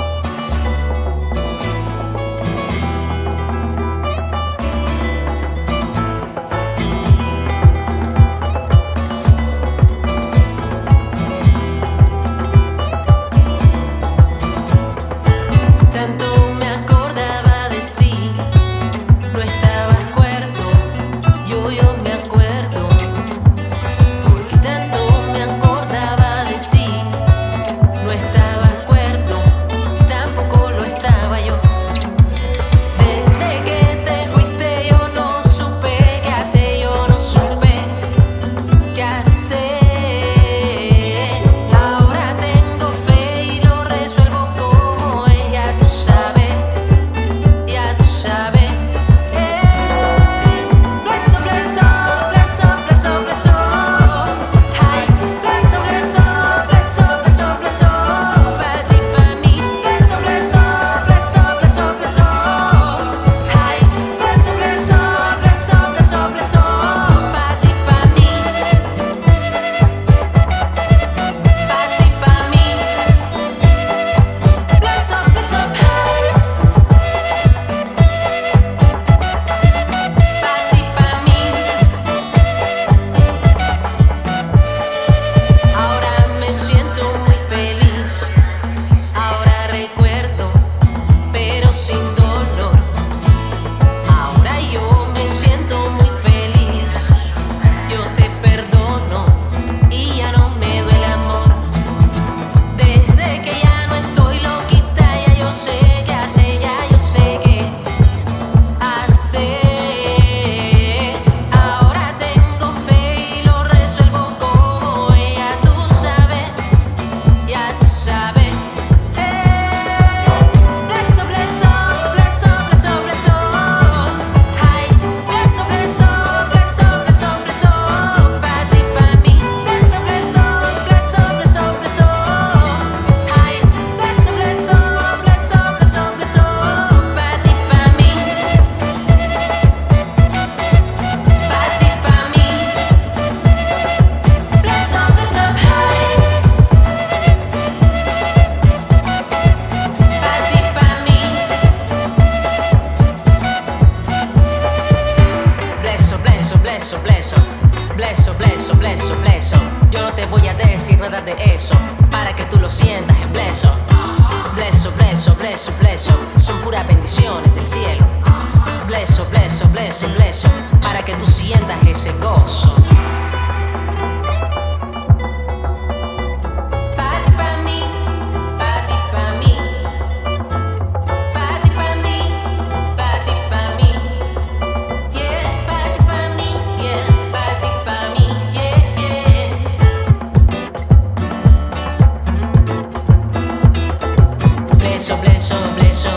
Bleso, 195.01 195.17
bleso, 195.17 195.55
bleso. 195.77 196.09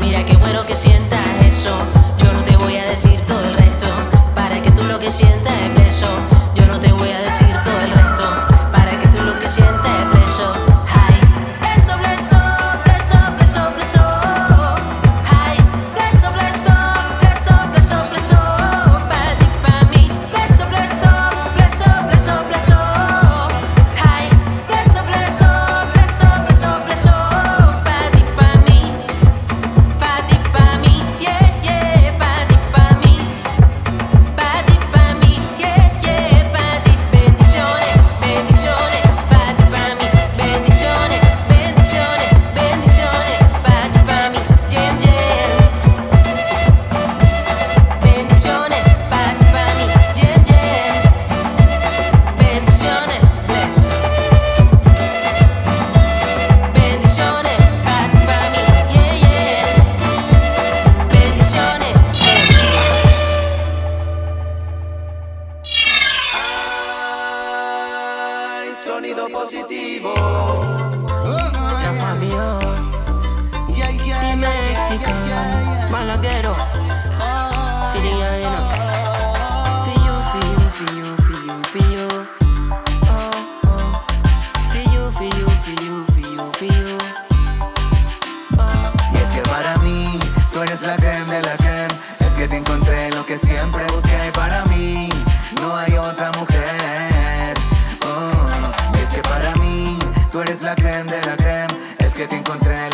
Mira 0.00 0.26
qué 0.26 0.36
bueno 0.38 0.66
que 0.66 0.74
sientas 0.74 1.20
eso. 1.46 1.70
Yo 2.18 2.32
no 2.32 2.42
te 2.42 2.56
voy 2.56 2.76
a 2.76 2.86
decir 2.86 3.20
todo 3.24 3.38
el 3.38 3.54
resto. 3.54 3.86
Para 4.34 4.60
que 4.60 4.72
tú 4.72 4.82
lo 4.82 4.98
que 4.98 5.12
sientas 5.12 5.54
es 5.62 5.72
bleso. 5.72 6.06
Yo 6.56 6.66
no 6.66 6.80
te 6.80 6.90
voy 6.90 7.12
a 7.12 7.20
decir 7.20 7.51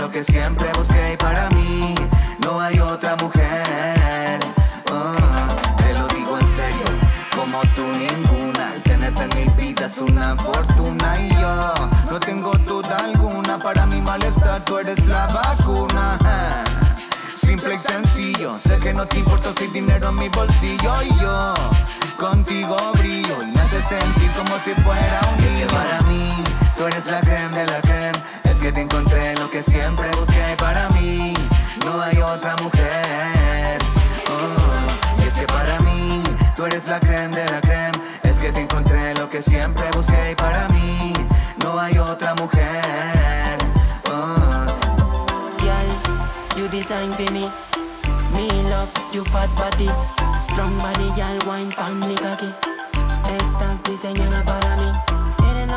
lo 0.01 0.11
que 0.11 0.24
siempre 0.24 0.68
busqué 0.76 1.16
para 1.18 1.49
mí. 1.51 1.94
No 2.44 2.61
hay 2.61 2.78
otra 2.78 3.16
mujer. 3.16 4.40
Oh, 4.90 5.76
te 5.76 5.92
lo 5.94 6.07
digo 6.09 6.38
en 6.38 6.57
serio, 6.57 6.86
como 7.34 7.61
tú 7.74 7.82
ninguna. 7.92 8.74
El 8.74 8.82
tenerte 8.82 9.22
en 9.24 9.30
mi 9.36 9.62
vida 9.62 9.86
es 9.86 9.99
una 9.99 10.36
fortuna 10.36 11.20
y 11.20 11.30
yo 11.30 11.74
no 12.11 12.18
tengo 12.18 12.53
duda 12.66 12.96
alguna. 12.99 13.59
Para 13.59 13.86
mi 13.86 14.01
malestar, 14.01 14.64
tú 14.64 14.78
eres 14.78 15.05
la 15.07 15.26
vacuna. 15.26 16.18
Simple 17.34 17.74
y 17.74 17.78
sencillo, 17.78 18.59
sé 18.59 18.78
que 18.78 18.92
no 18.92 19.07
te 19.07 19.18
importa 19.18 19.53
si 19.57 19.64
hay 19.64 19.70
dinero 19.70 20.11
en 20.11 20.16
mi 20.16 20.28
bolsillo 20.28 21.03
y 21.03 21.20
yo 21.20 21.55
contigo 22.18 22.76
brillo 22.94 23.42
y 23.42 23.53
me 23.53 23.61
hace 23.61 23.80
sentir 23.82 24.30
como 24.32 24.55
si 24.64 24.74
fuera 24.82 25.20
un 25.30 25.44
niño. 25.44 25.64
Es 25.64 25.66
que 25.66 25.74
para 25.74 26.01
mí, 26.03 26.34
tú 26.76 26.86
eres 26.86 27.07
la 27.07 27.20
creme 27.20 27.59
de 27.59 27.66
la 27.66 27.80
creme. 27.80 27.97
Que 28.68 28.74
te 28.74 28.80
encontré 28.82 29.34
lo 29.36 29.48
que 29.48 29.62
siempre 29.62 30.10
busqué 30.10 30.54
para 30.58 30.90
mí. 30.90 31.32
No 31.86 32.02
hay 32.02 32.18
otra 32.18 32.54
mujer. 32.56 33.78
Oh, 34.28 35.22
y 35.22 35.26
es 35.26 35.32
que 35.32 35.46
para 35.46 35.80
mí, 35.80 36.22
tú 36.54 36.66
eres 36.66 36.86
la 36.86 37.00
creme 37.00 37.34
de 37.34 37.46
la 37.46 37.62
creme. 37.62 37.98
Es 38.24 38.36
que 38.36 38.52
te 38.52 38.60
encontré 38.60 39.14
lo 39.14 39.30
que 39.30 39.40
siempre 39.40 39.84
busqué 39.94 40.36
para 40.36 40.68
mí. 40.68 41.14
No 41.64 41.80
hay 41.80 41.96
otra 41.96 42.34
mujer. 42.34 43.56
Oh. 44.04 44.66
Girl, 45.60 46.58
you 46.58 46.68
design 46.68 47.10
for 47.14 47.32
me 47.32 47.50
Me 48.34 48.48
love 48.68 48.92
you 49.14 49.24
fat 49.24 49.48
body 49.56 49.88
Strong 50.52 50.76
body, 50.76 51.10
girl, 51.16 51.38
wine 51.48 51.72
pan 51.74 52.02
cocky 52.02 52.52
Estás 53.34 53.82
diseñada 53.84 54.44
para 54.44 54.76
mí 54.76 55.07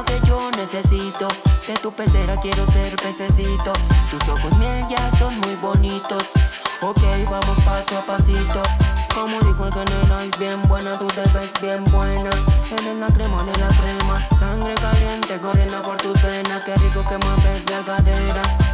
que 0.05 0.19
yo 0.25 0.51
necesito. 0.51 1.27
De 1.67 1.73
tu 1.81 1.91
pecera 1.91 2.35
quiero 2.41 2.65
ser 2.67 2.95
pececito. 2.95 3.73
Tus 4.09 4.21
ojos 4.29 4.57
miel 4.57 4.85
ya 4.89 5.11
son 5.17 5.39
muy 5.39 5.55
bonitos. 5.55 6.23
Ok, 6.81 7.01
vamos 7.29 7.57
paso 7.65 7.97
a 7.97 8.05
pasito. 8.05 8.61
Como 9.13 9.39
dijo 9.41 9.65
el 9.65 9.73
general, 9.73 10.31
bien 10.39 10.61
buena, 10.63 10.97
tú 10.97 11.07
te 11.07 11.21
ves 11.37 11.51
bien 11.61 11.83
buena. 11.85 12.29
Eres 12.71 12.95
la 12.97 13.07
crema 13.07 13.43
de 13.43 13.59
la 13.59 13.67
crema 13.67 14.27
Sangre 14.39 14.75
caliente 14.75 15.37
corriendo 15.39 15.81
por 15.81 15.97
tus 15.97 16.21
venas. 16.21 16.63
Qué 16.63 16.75
rico 16.75 17.03
que 17.07 17.17
mueves 17.17 17.63
la 17.69 17.81
cadera 17.81 18.70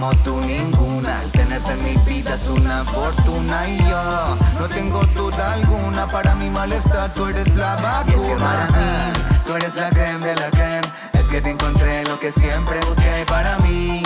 como 0.00 0.14
tú 0.24 0.40
ninguna. 0.40 1.22
El 1.22 1.30
tenerte 1.30 1.72
en 1.72 1.84
mi 1.84 1.96
vida 2.10 2.34
es 2.34 2.48
una 2.48 2.84
fortuna 2.84 3.68
y 3.68 3.78
yo 3.78 4.38
no 4.58 4.66
tengo 4.68 5.02
duda 5.14 5.52
alguna. 5.52 6.10
Para 6.10 6.34
mi 6.34 6.48
malestar 6.48 7.12
tú 7.12 7.26
eres 7.26 7.54
la 7.54 7.76
vacuna. 7.76 8.06
Y 8.06 8.14
es 8.14 8.20
que 8.20 8.36
para 8.36 8.66
mí, 8.66 9.12
tú 9.44 9.54
eres 9.54 9.74
la 9.76 9.90
creme 9.90 10.26
de 10.26 10.36
la 10.36 10.50
creme. 10.50 10.88
Es 11.12 11.28
que 11.28 11.40
te 11.42 11.50
encontré 11.50 12.04
lo 12.04 12.18
que 12.18 12.32
siempre 12.32 12.80
busqué 12.88 13.24
para 13.26 13.58
mí. 13.58 14.02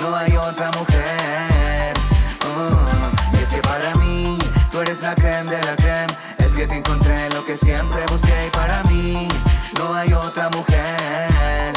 No 0.00 0.16
hay 0.16 0.36
otra 0.36 0.70
mujer. 0.72 1.94
Oh, 2.44 3.36
y 3.36 3.42
es 3.42 3.48
que 3.48 3.62
para 3.62 3.94
mí, 3.94 4.38
tú 4.72 4.80
eres 4.80 5.00
la 5.00 5.14
creme 5.14 5.54
de 5.54 5.62
la 5.62 5.76
creme. 5.76 6.16
Es 6.38 6.52
que 6.54 6.66
te 6.66 6.74
encontré 6.74 7.30
lo 7.30 7.44
que 7.44 7.56
siempre 7.56 8.04
busqué 8.10 8.50
para 8.52 8.82
mí. 8.84 9.28
No 9.78 9.94
hay 9.94 10.12
otra 10.12 10.50
mujer. 10.50 11.75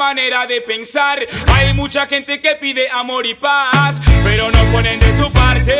Manera 0.00 0.46
de 0.46 0.62
pensar, 0.62 1.18
hay 1.54 1.74
mucha 1.74 2.06
gente 2.06 2.40
que 2.40 2.54
pide 2.54 2.88
amor 2.88 3.26
y 3.26 3.34
paz, 3.34 4.00
pero 4.24 4.50
no 4.50 4.64
ponen 4.72 4.98
de 4.98 5.14
su 5.18 5.30
parte 5.30 5.74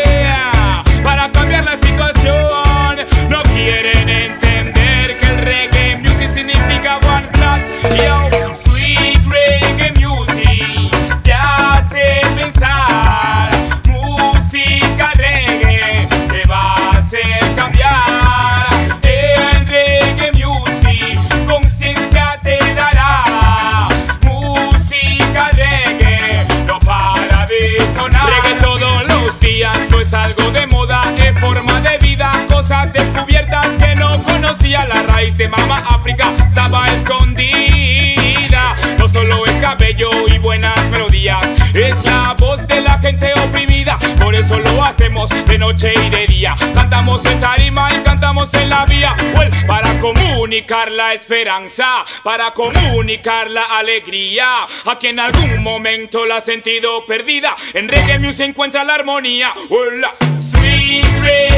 comunicar 50.61 50.93
la 50.93 51.15
esperanza, 51.15 52.05
para 52.23 52.53
comunicar 52.53 53.51
la 53.51 53.79
alegría. 53.79 54.67
A 54.85 54.99
quien 54.99 55.19
en 55.19 55.21
algún 55.21 55.63
momento 55.63 56.27
la 56.27 56.37
ha 56.37 56.41
sentido 56.41 57.07
perdida. 57.07 57.57
En 57.73 57.89
reggae 57.89 58.19
music 58.19 58.49
encuentra 58.49 58.85
la 58.85 58.95
armonía. 58.95 59.55
Hola, 59.71 60.15
sweet 60.39 61.50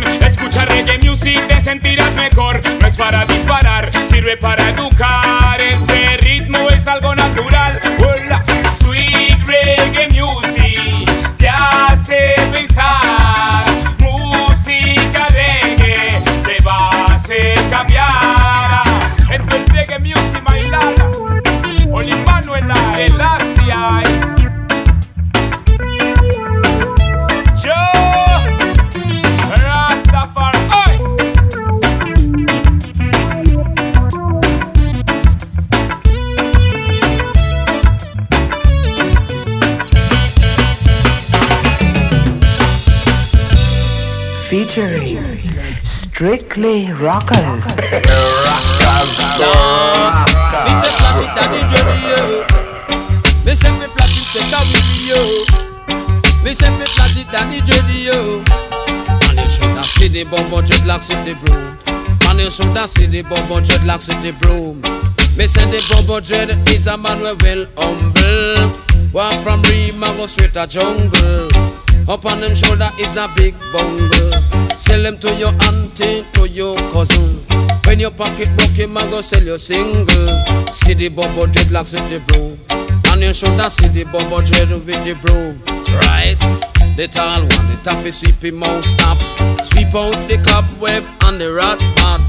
Escucha 0.00 0.64
reggae 0.64 0.98
music, 0.98 1.46
te 1.48 1.60
sentirás 1.60 2.14
mejor. 2.14 2.62
No 2.80 2.86
es 2.86 2.96
para 2.96 3.26
disparar, 3.26 3.92
sirve 4.08 4.38
para 4.38 4.70
educar. 4.70 5.60
Este 5.60 6.16
ritmo 6.16 6.70
es 6.70 6.86
algo 6.86 7.14
natural. 7.14 7.78
Hola, 7.98 8.42
sweet 8.80 9.38
reggae 9.44 10.08
music 10.08 11.36
te 11.36 11.46
hace 11.46 12.34
pensar. 12.50 13.66
Música 13.98 15.28
reggae 15.28 16.22
te 16.42 16.62
va 16.64 16.88
a 16.88 17.14
hacer 17.16 17.58
cambiar. 17.68 18.84
Esto 19.30 19.56
es 19.56 19.68
reggae 19.68 19.98
music 19.98 20.42
bailada. 20.42 21.10
Oli 21.90 22.14
Manuela, 22.24 22.76
Elasia. 22.98 24.41
Strictly 46.52 46.92
Rockers. 46.92 47.64
Me 47.64 47.72
say 47.72 48.12
flash 51.00 51.22
it 51.24 51.32
the 51.48 51.80
radio. 51.88 52.44
Me 53.46 53.54
say 53.54 53.72
me 53.72 53.86
flash 53.88 54.20
it 54.20 54.26
take 54.36 54.52
a. 54.52 55.24
Me 56.44 56.52
say 56.52 56.68
me 56.76 56.84
flash 56.84 57.16
it 57.16 57.32
down 57.32 57.48
the 57.48 57.56
radio. 57.88 58.44
And 59.30 59.40
you 59.40 59.48
should 59.48 59.72
have 59.76 59.86
seen 59.86 60.12
the 60.12 60.24
bumbo 60.24 60.60
dreadlocks 60.60 61.08
with 61.08 61.24
the 61.24 61.32
broom. 61.40 61.78
And 62.28 62.40
you 62.40 62.50
should 62.50 62.76
have 62.76 62.90
seen 62.90 63.10
the 63.10 63.22
dreadlocks 63.62 64.08
with 64.08 64.20
the 64.22 64.32
broom. 64.32 64.76
Me 65.38 65.46
say 65.48 65.64
the 65.70 65.80
dread 66.20 66.50
is 66.68 66.86
a 66.86 66.98
man 66.98 67.24
humble. 67.78 68.76
Walk 69.14 69.42
from 69.42 69.62
Rima 69.62 70.14
go 70.18 70.26
straight 70.26 70.52
to 70.52 70.66
jungle. 70.66 71.48
Up 72.08 72.24
on 72.26 72.40
them 72.40 72.54
shoulder 72.54 72.90
is 72.98 73.16
a 73.16 73.28
big 73.36 73.54
bungle. 73.72 74.32
Sell 74.76 75.02
them 75.02 75.18
to 75.18 75.34
your 75.34 75.52
auntie, 75.62 76.26
to 76.32 76.48
your 76.48 76.76
cousin. 76.90 77.38
When 77.86 78.00
your 78.00 78.10
pocket 78.10 78.48
broke, 78.56 78.78
a 78.78 79.10
go 79.10 79.20
sell 79.20 79.42
your 79.42 79.58
single. 79.58 80.28
See 80.70 80.94
the 80.94 81.08
bubble 81.08 81.46
dreadlocks 81.46 81.92
with 81.92 82.10
the 82.10 82.20
broom. 82.26 82.58
And 83.12 83.22
you 83.22 83.32
shoulda 83.32 83.70
see 83.70 83.88
the 83.88 84.04
bubble 84.04 84.42
dread 84.42 84.70
with 84.70 84.86
the 84.86 85.14
broom. 85.22 85.62
Right? 85.94 86.38
The 86.96 87.08
tall 87.08 87.40
one, 87.40 87.70
the 87.70 87.78
taffy 87.82 88.10
sweep 88.10 88.42
him 88.42 88.62
out 88.62 88.82
stop. 88.84 89.18
Sweep 89.64 89.94
out 89.94 90.28
the 90.28 90.42
cobweb 90.44 91.04
and 91.22 91.40
the 91.40 91.52
rat 91.52 91.78
pot. 91.96 92.20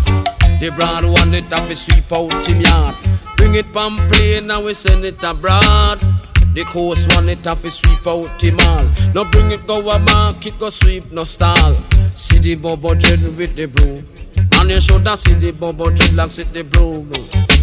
The 0.62 0.70
broad 0.70 1.04
one, 1.04 1.32
the 1.32 1.42
taffy 1.50 1.76
sweep 1.76 2.12
out 2.12 2.48
him 2.48 2.62
yard. 2.62 2.96
Bring 3.38 3.56
it 3.56 3.66
from 3.74 3.96
plane 4.10 4.50
and 4.52 4.64
we 4.64 4.74
send 4.74 5.04
it 5.04 5.22
abroad. 5.24 6.02
The 6.54 6.64
coast 6.66 7.16
one 7.16 7.30
it 7.30 7.44
have 7.46 7.62
to 7.64 7.72
sweep 7.72 8.06
out 8.06 8.42
him 8.42 8.60
all. 8.60 8.86
No 9.16 9.26
bring 9.26 9.52
it 9.52 9.66
go 9.66 9.80
a 9.90 9.98
market, 9.98 10.60
go 10.60 10.70
sweep 10.70 11.12
no 11.12 11.24
stall. 11.24 11.74
See 12.12 12.38
the 12.38 12.56
bubble 12.56 12.94
dread 12.94 13.22
with 13.38 13.56
the 13.56 13.66
broom. 13.66 14.06
And 14.60 14.70
you 14.70 14.80
shoulda 14.80 15.18
see 15.18 15.34
the 15.34 15.52
bubble 15.52 15.90
dreadlocks 15.90 16.38
with 16.38 16.54
the 16.54 16.64
broom. 16.64 17.10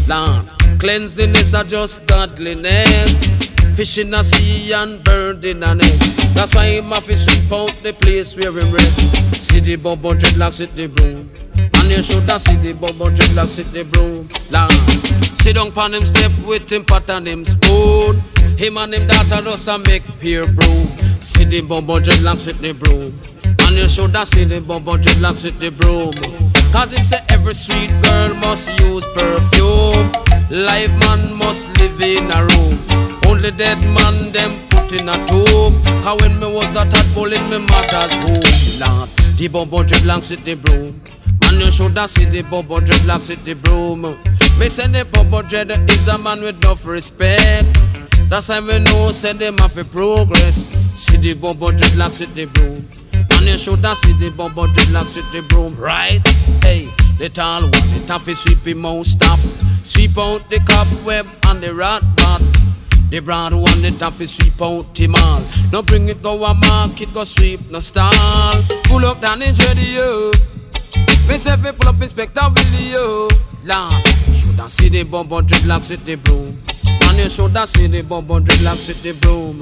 Lord, 0.09 0.81
cleanliness 0.81 1.55
are 1.55 1.65
just 1.65 2.05
godliness. 2.07 3.40
Fish 3.75 3.99
in 3.99 4.13
a 4.13 4.23
sea 4.23 4.73
and 4.73 5.03
bird 5.05 5.45
in 5.47 5.63
a 5.63 5.75
nest. 5.75 6.35
That's 6.35 6.55
why 6.55 6.67
him 6.67 6.91
have 6.91 7.07
to 7.07 7.17
sweep 7.17 7.51
out 7.53 7.73
the 7.83 7.93
place 7.93 8.37
where 8.37 8.51
him 8.51 8.73
rest. 8.73 9.35
See 9.35 9.61
the 9.61 9.77
bubble 9.77 10.15
dreadlocks 10.15 10.61
with 10.61 10.75
the 10.75 10.87
broom. 10.87 11.31
And 11.57 11.91
you 11.91 12.03
shoulda 12.03 12.39
see 12.39 12.57
the 12.57 12.75
bubble 12.75 13.11
dreadlocks 13.11 13.57
with 13.57 13.73
the 13.73 13.85
broom. 13.85 14.29
Lord, 14.51 14.73
sit 15.39 15.57
down 15.57 15.73
pon 15.73 15.95
him 15.95 16.05
step 16.05 16.33
with 16.47 16.71
him 16.71 16.85
pot 16.85 17.09
and 17.11 17.27
him 17.27 17.45
spoon. 17.45 18.17
Him 18.59 18.77
and 18.77 18.95
him 18.95 19.07
daughter 19.07 19.43
just 19.43 19.69
a 19.69 19.79
make 19.79 20.05
peer 20.21 20.47
broom. 20.47 20.87
See 21.21 21.45
the 21.45 21.63
bubble 21.63 22.01
dreadlocks 22.01 22.47
with 22.47 22.61
the 22.61 22.73
broom. 22.73 23.13
And 23.67 23.77
you 23.77 23.89
shoulda 23.89 24.27
see 24.27 24.45
the 24.45 24.61
bubble 24.61 24.99
dreadlocks 24.99 25.45
with 25.45 25.59
the 25.59 25.71
broom. 25.71 26.13
Cause 26.73 26.97
him 26.97 27.05
say 27.05 27.19
every 27.29 27.55
sweet 27.55 27.91
girl 28.03 28.35
must 28.43 28.69
use 28.81 29.07
perfume. 29.15 30.11
Live 30.51 30.91
man 31.01 31.39
must 31.39 31.69
live 31.79 32.01
in 32.03 32.31
a 32.31 32.45
room. 32.45 33.20
Only 33.41 33.57
dead 33.57 33.81
man 33.81 34.33
them 34.33 34.53
put 34.69 34.93
in 34.93 35.09
a 35.09 35.17
tomb. 35.25 35.73
Cause 36.03 36.21
when 36.21 36.39
me 36.39 36.47
was 36.47 36.77
a 36.77 36.85
tadpole 36.85 37.33
in 37.33 37.43
me 37.49 37.57
mother's 37.57 38.13
womb, 38.21 38.45
Lord, 38.77 39.09
the 39.39 39.49
bubble 39.51 39.83
dreadlocks 39.83 40.29
with 40.29 40.45
the 40.45 40.57
broom. 40.57 41.01
And 41.49 41.59
you 41.59 41.73
shoulda 41.73 42.07
see 42.07 42.27
the 42.27 42.43
bubble 42.43 42.81
dreadlocks 42.81 43.31
with 43.31 43.43
the 43.47 43.55
broom. 43.55 44.03
Me 44.03 44.69
say 44.69 44.89
the 44.89 45.09
bubble 45.11 45.41
dread 45.41 45.71
is 45.89 46.07
a 46.09 46.19
man 46.19 46.43
with 46.43 46.63
enough 46.63 46.85
respect. 46.85 47.65
That's 48.29 48.51
why 48.51 48.61
we 48.61 48.79
know 48.81 49.11
say 49.13 49.33
them 49.33 49.57
have 49.57 49.79
a 49.79 49.85
progress. 49.85 50.69
See 50.95 51.17
the 51.17 51.33
bubble 51.33 51.73
dreadlocks 51.73 52.21
with 52.21 52.35
the 52.35 52.45
broom. 52.45 52.85
And 53.31 53.47
you 53.49 53.57
shoulda 53.57 53.97
see 53.97 54.13
the 54.21 54.35
bubble 54.37 54.67
dreadlocks 54.67 55.17
with 55.17 55.33
the 55.33 55.41
broom, 55.49 55.75
right? 55.81 56.21
Hey, 56.63 56.91
the 57.17 57.31
tall 57.31 57.63
one, 57.63 57.71
the 57.71 58.05
taffy 58.07 58.35
sweep 58.35 58.59
him 58.67 58.85
stop. 59.03 59.39
Sweep 59.83 60.19
out 60.19 60.47
the 60.51 60.61
cobweb 60.69 61.27
and 61.47 61.63
the 61.63 61.73
rat 61.73 62.03
bat. 62.17 62.43
The 63.11 63.19
broad 63.19 63.53
one, 63.53 63.83
the 63.83 63.91
taffy 63.99 64.27
sweep 64.27 64.63
out 64.63 64.97
him 64.97 65.17
all. 65.17 65.43
No 65.73 65.83
bring 65.83 66.09
it 66.09 66.23
go 66.23 66.45
a 66.45 66.55
market, 66.55 67.13
go 67.13 67.25
sweep 67.25 67.59
no 67.69 67.81
stall. 67.81 68.15
Pull 68.85 69.05
up 69.05 69.21
down 69.21 69.43
in 69.43 69.53
radio. 69.67 70.31
Me 71.27 71.35
say 71.35 71.57
fi 71.57 71.73
pull 71.73 71.89
up 71.89 72.01
Inspector 72.01 72.41
Willie 72.55 72.93
yo. 72.93 73.29
Lord, 73.67 74.07
should 74.07 74.55
shoulda 74.55 74.71
see 74.71 74.89
the 74.91 75.03
bumbo 75.03 75.41
dreadlocks 75.41 75.91
with 75.91 76.05
the 76.05 76.15
broom. 76.15 76.55
And 76.87 77.19
you 77.19 77.29
shoulda 77.29 77.67
see 77.67 77.89
the 77.89 78.03
bumbo 78.03 78.39
dreadlocks 78.39 78.87
with 78.87 79.03
the 79.03 79.11
broom. 79.11 79.61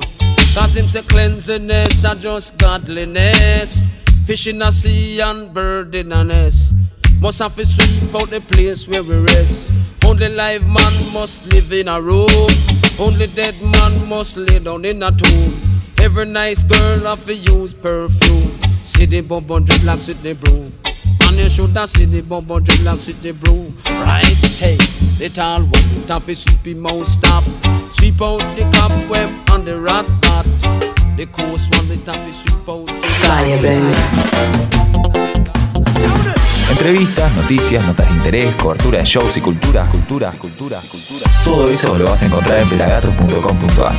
Cause 0.54 0.76
him 0.76 0.84
say 0.84 1.00
cleanliness 1.00 2.04
are 2.04 2.16
just 2.16 2.58
godliness. 2.58 3.86
Fish 4.26 4.46
in 4.46 4.60
a 4.60 4.70
sea 4.70 5.20
and 5.22 5.54
bird 5.54 5.94
in 5.94 6.12
a 6.12 6.22
nest. 6.22 6.74
Must 7.22 7.38
have 7.38 7.56
to 7.56 7.64
sweep 7.64 8.14
out 8.14 8.28
the 8.28 8.42
place 8.42 8.86
where 8.86 9.02
we 9.02 9.16
rest. 9.16 9.72
Only 10.04 10.28
live 10.28 10.66
man 10.66 10.92
must 11.14 11.50
live 11.50 11.72
in 11.72 11.88
a 11.88 11.98
room. 11.98 12.28
Only 13.00 13.28
dead 13.28 13.54
man 13.62 14.08
must 14.08 14.36
lay 14.36 14.58
down 14.58 14.84
in 14.84 15.04
a 15.04 15.12
tomb. 15.12 15.54
Every 15.98 16.26
nice 16.26 16.64
girl 16.64 16.98
have 17.06 17.24
to 17.26 17.34
use 17.34 17.72
perfume. 17.72 18.50
See 18.82 19.06
the 19.06 19.20
bumbo 19.20 19.60
dreadlocks 19.60 20.08
with 20.08 20.20
the 20.22 20.34
broom. 20.34 20.72
And 21.22 21.36
you 21.36 21.48
shoulda 21.48 21.86
see 21.86 22.06
the 22.06 22.22
bumbo 22.22 22.58
dreadlocks 22.58 23.06
with 23.06 23.22
the 23.22 23.32
broom. 23.34 23.72
Right? 24.02 24.24
Hey, 24.58 24.76
the 25.18 25.28
tall 25.32 25.62
one 25.62 26.08
have 26.08 26.26
to 26.26 26.34
sweep 26.34 26.66
him 26.66 26.86
out 26.86 27.06
stop. 27.06 27.44
Sweep 27.92 28.20
out 28.20 28.40
the 28.56 28.68
cobweb 28.74 29.30
and 29.52 29.64
the 29.64 29.78
rat 29.78 30.06
bat. 30.20 30.46
The 31.16 31.26
coast 31.26 31.70
one 31.76 31.86
the 31.86 31.96
have 32.10 32.26
to 32.26 32.34
sweep 32.34 32.68
out 32.68 32.86
the 33.00 33.08
Fire, 33.28 33.62
baby. 33.62 33.94
Entrevistas, 36.70 37.32
noticias, 37.34 37.84
notas 37.86 38.08
de 38.08 38.14
interés, 38.14 38.54
cobertura 38.56 38.98
de 38.98 39.04
shows 39.04 39.36
y 39.36 39.40
cultura, 39.40 39.84
cultura, 39.86 40.30
cultura, 40.32 40.78
cultura. 40.80 41.30
Todo 41.44 41.68
eso 41.68 41.96
lo 41.96 42.04
vas 42.04 42.22
a 42.22 42.26
encontrar 42.26 42.60
en 42.60 42.68
pelagatos.com.ar. 42.68 43.96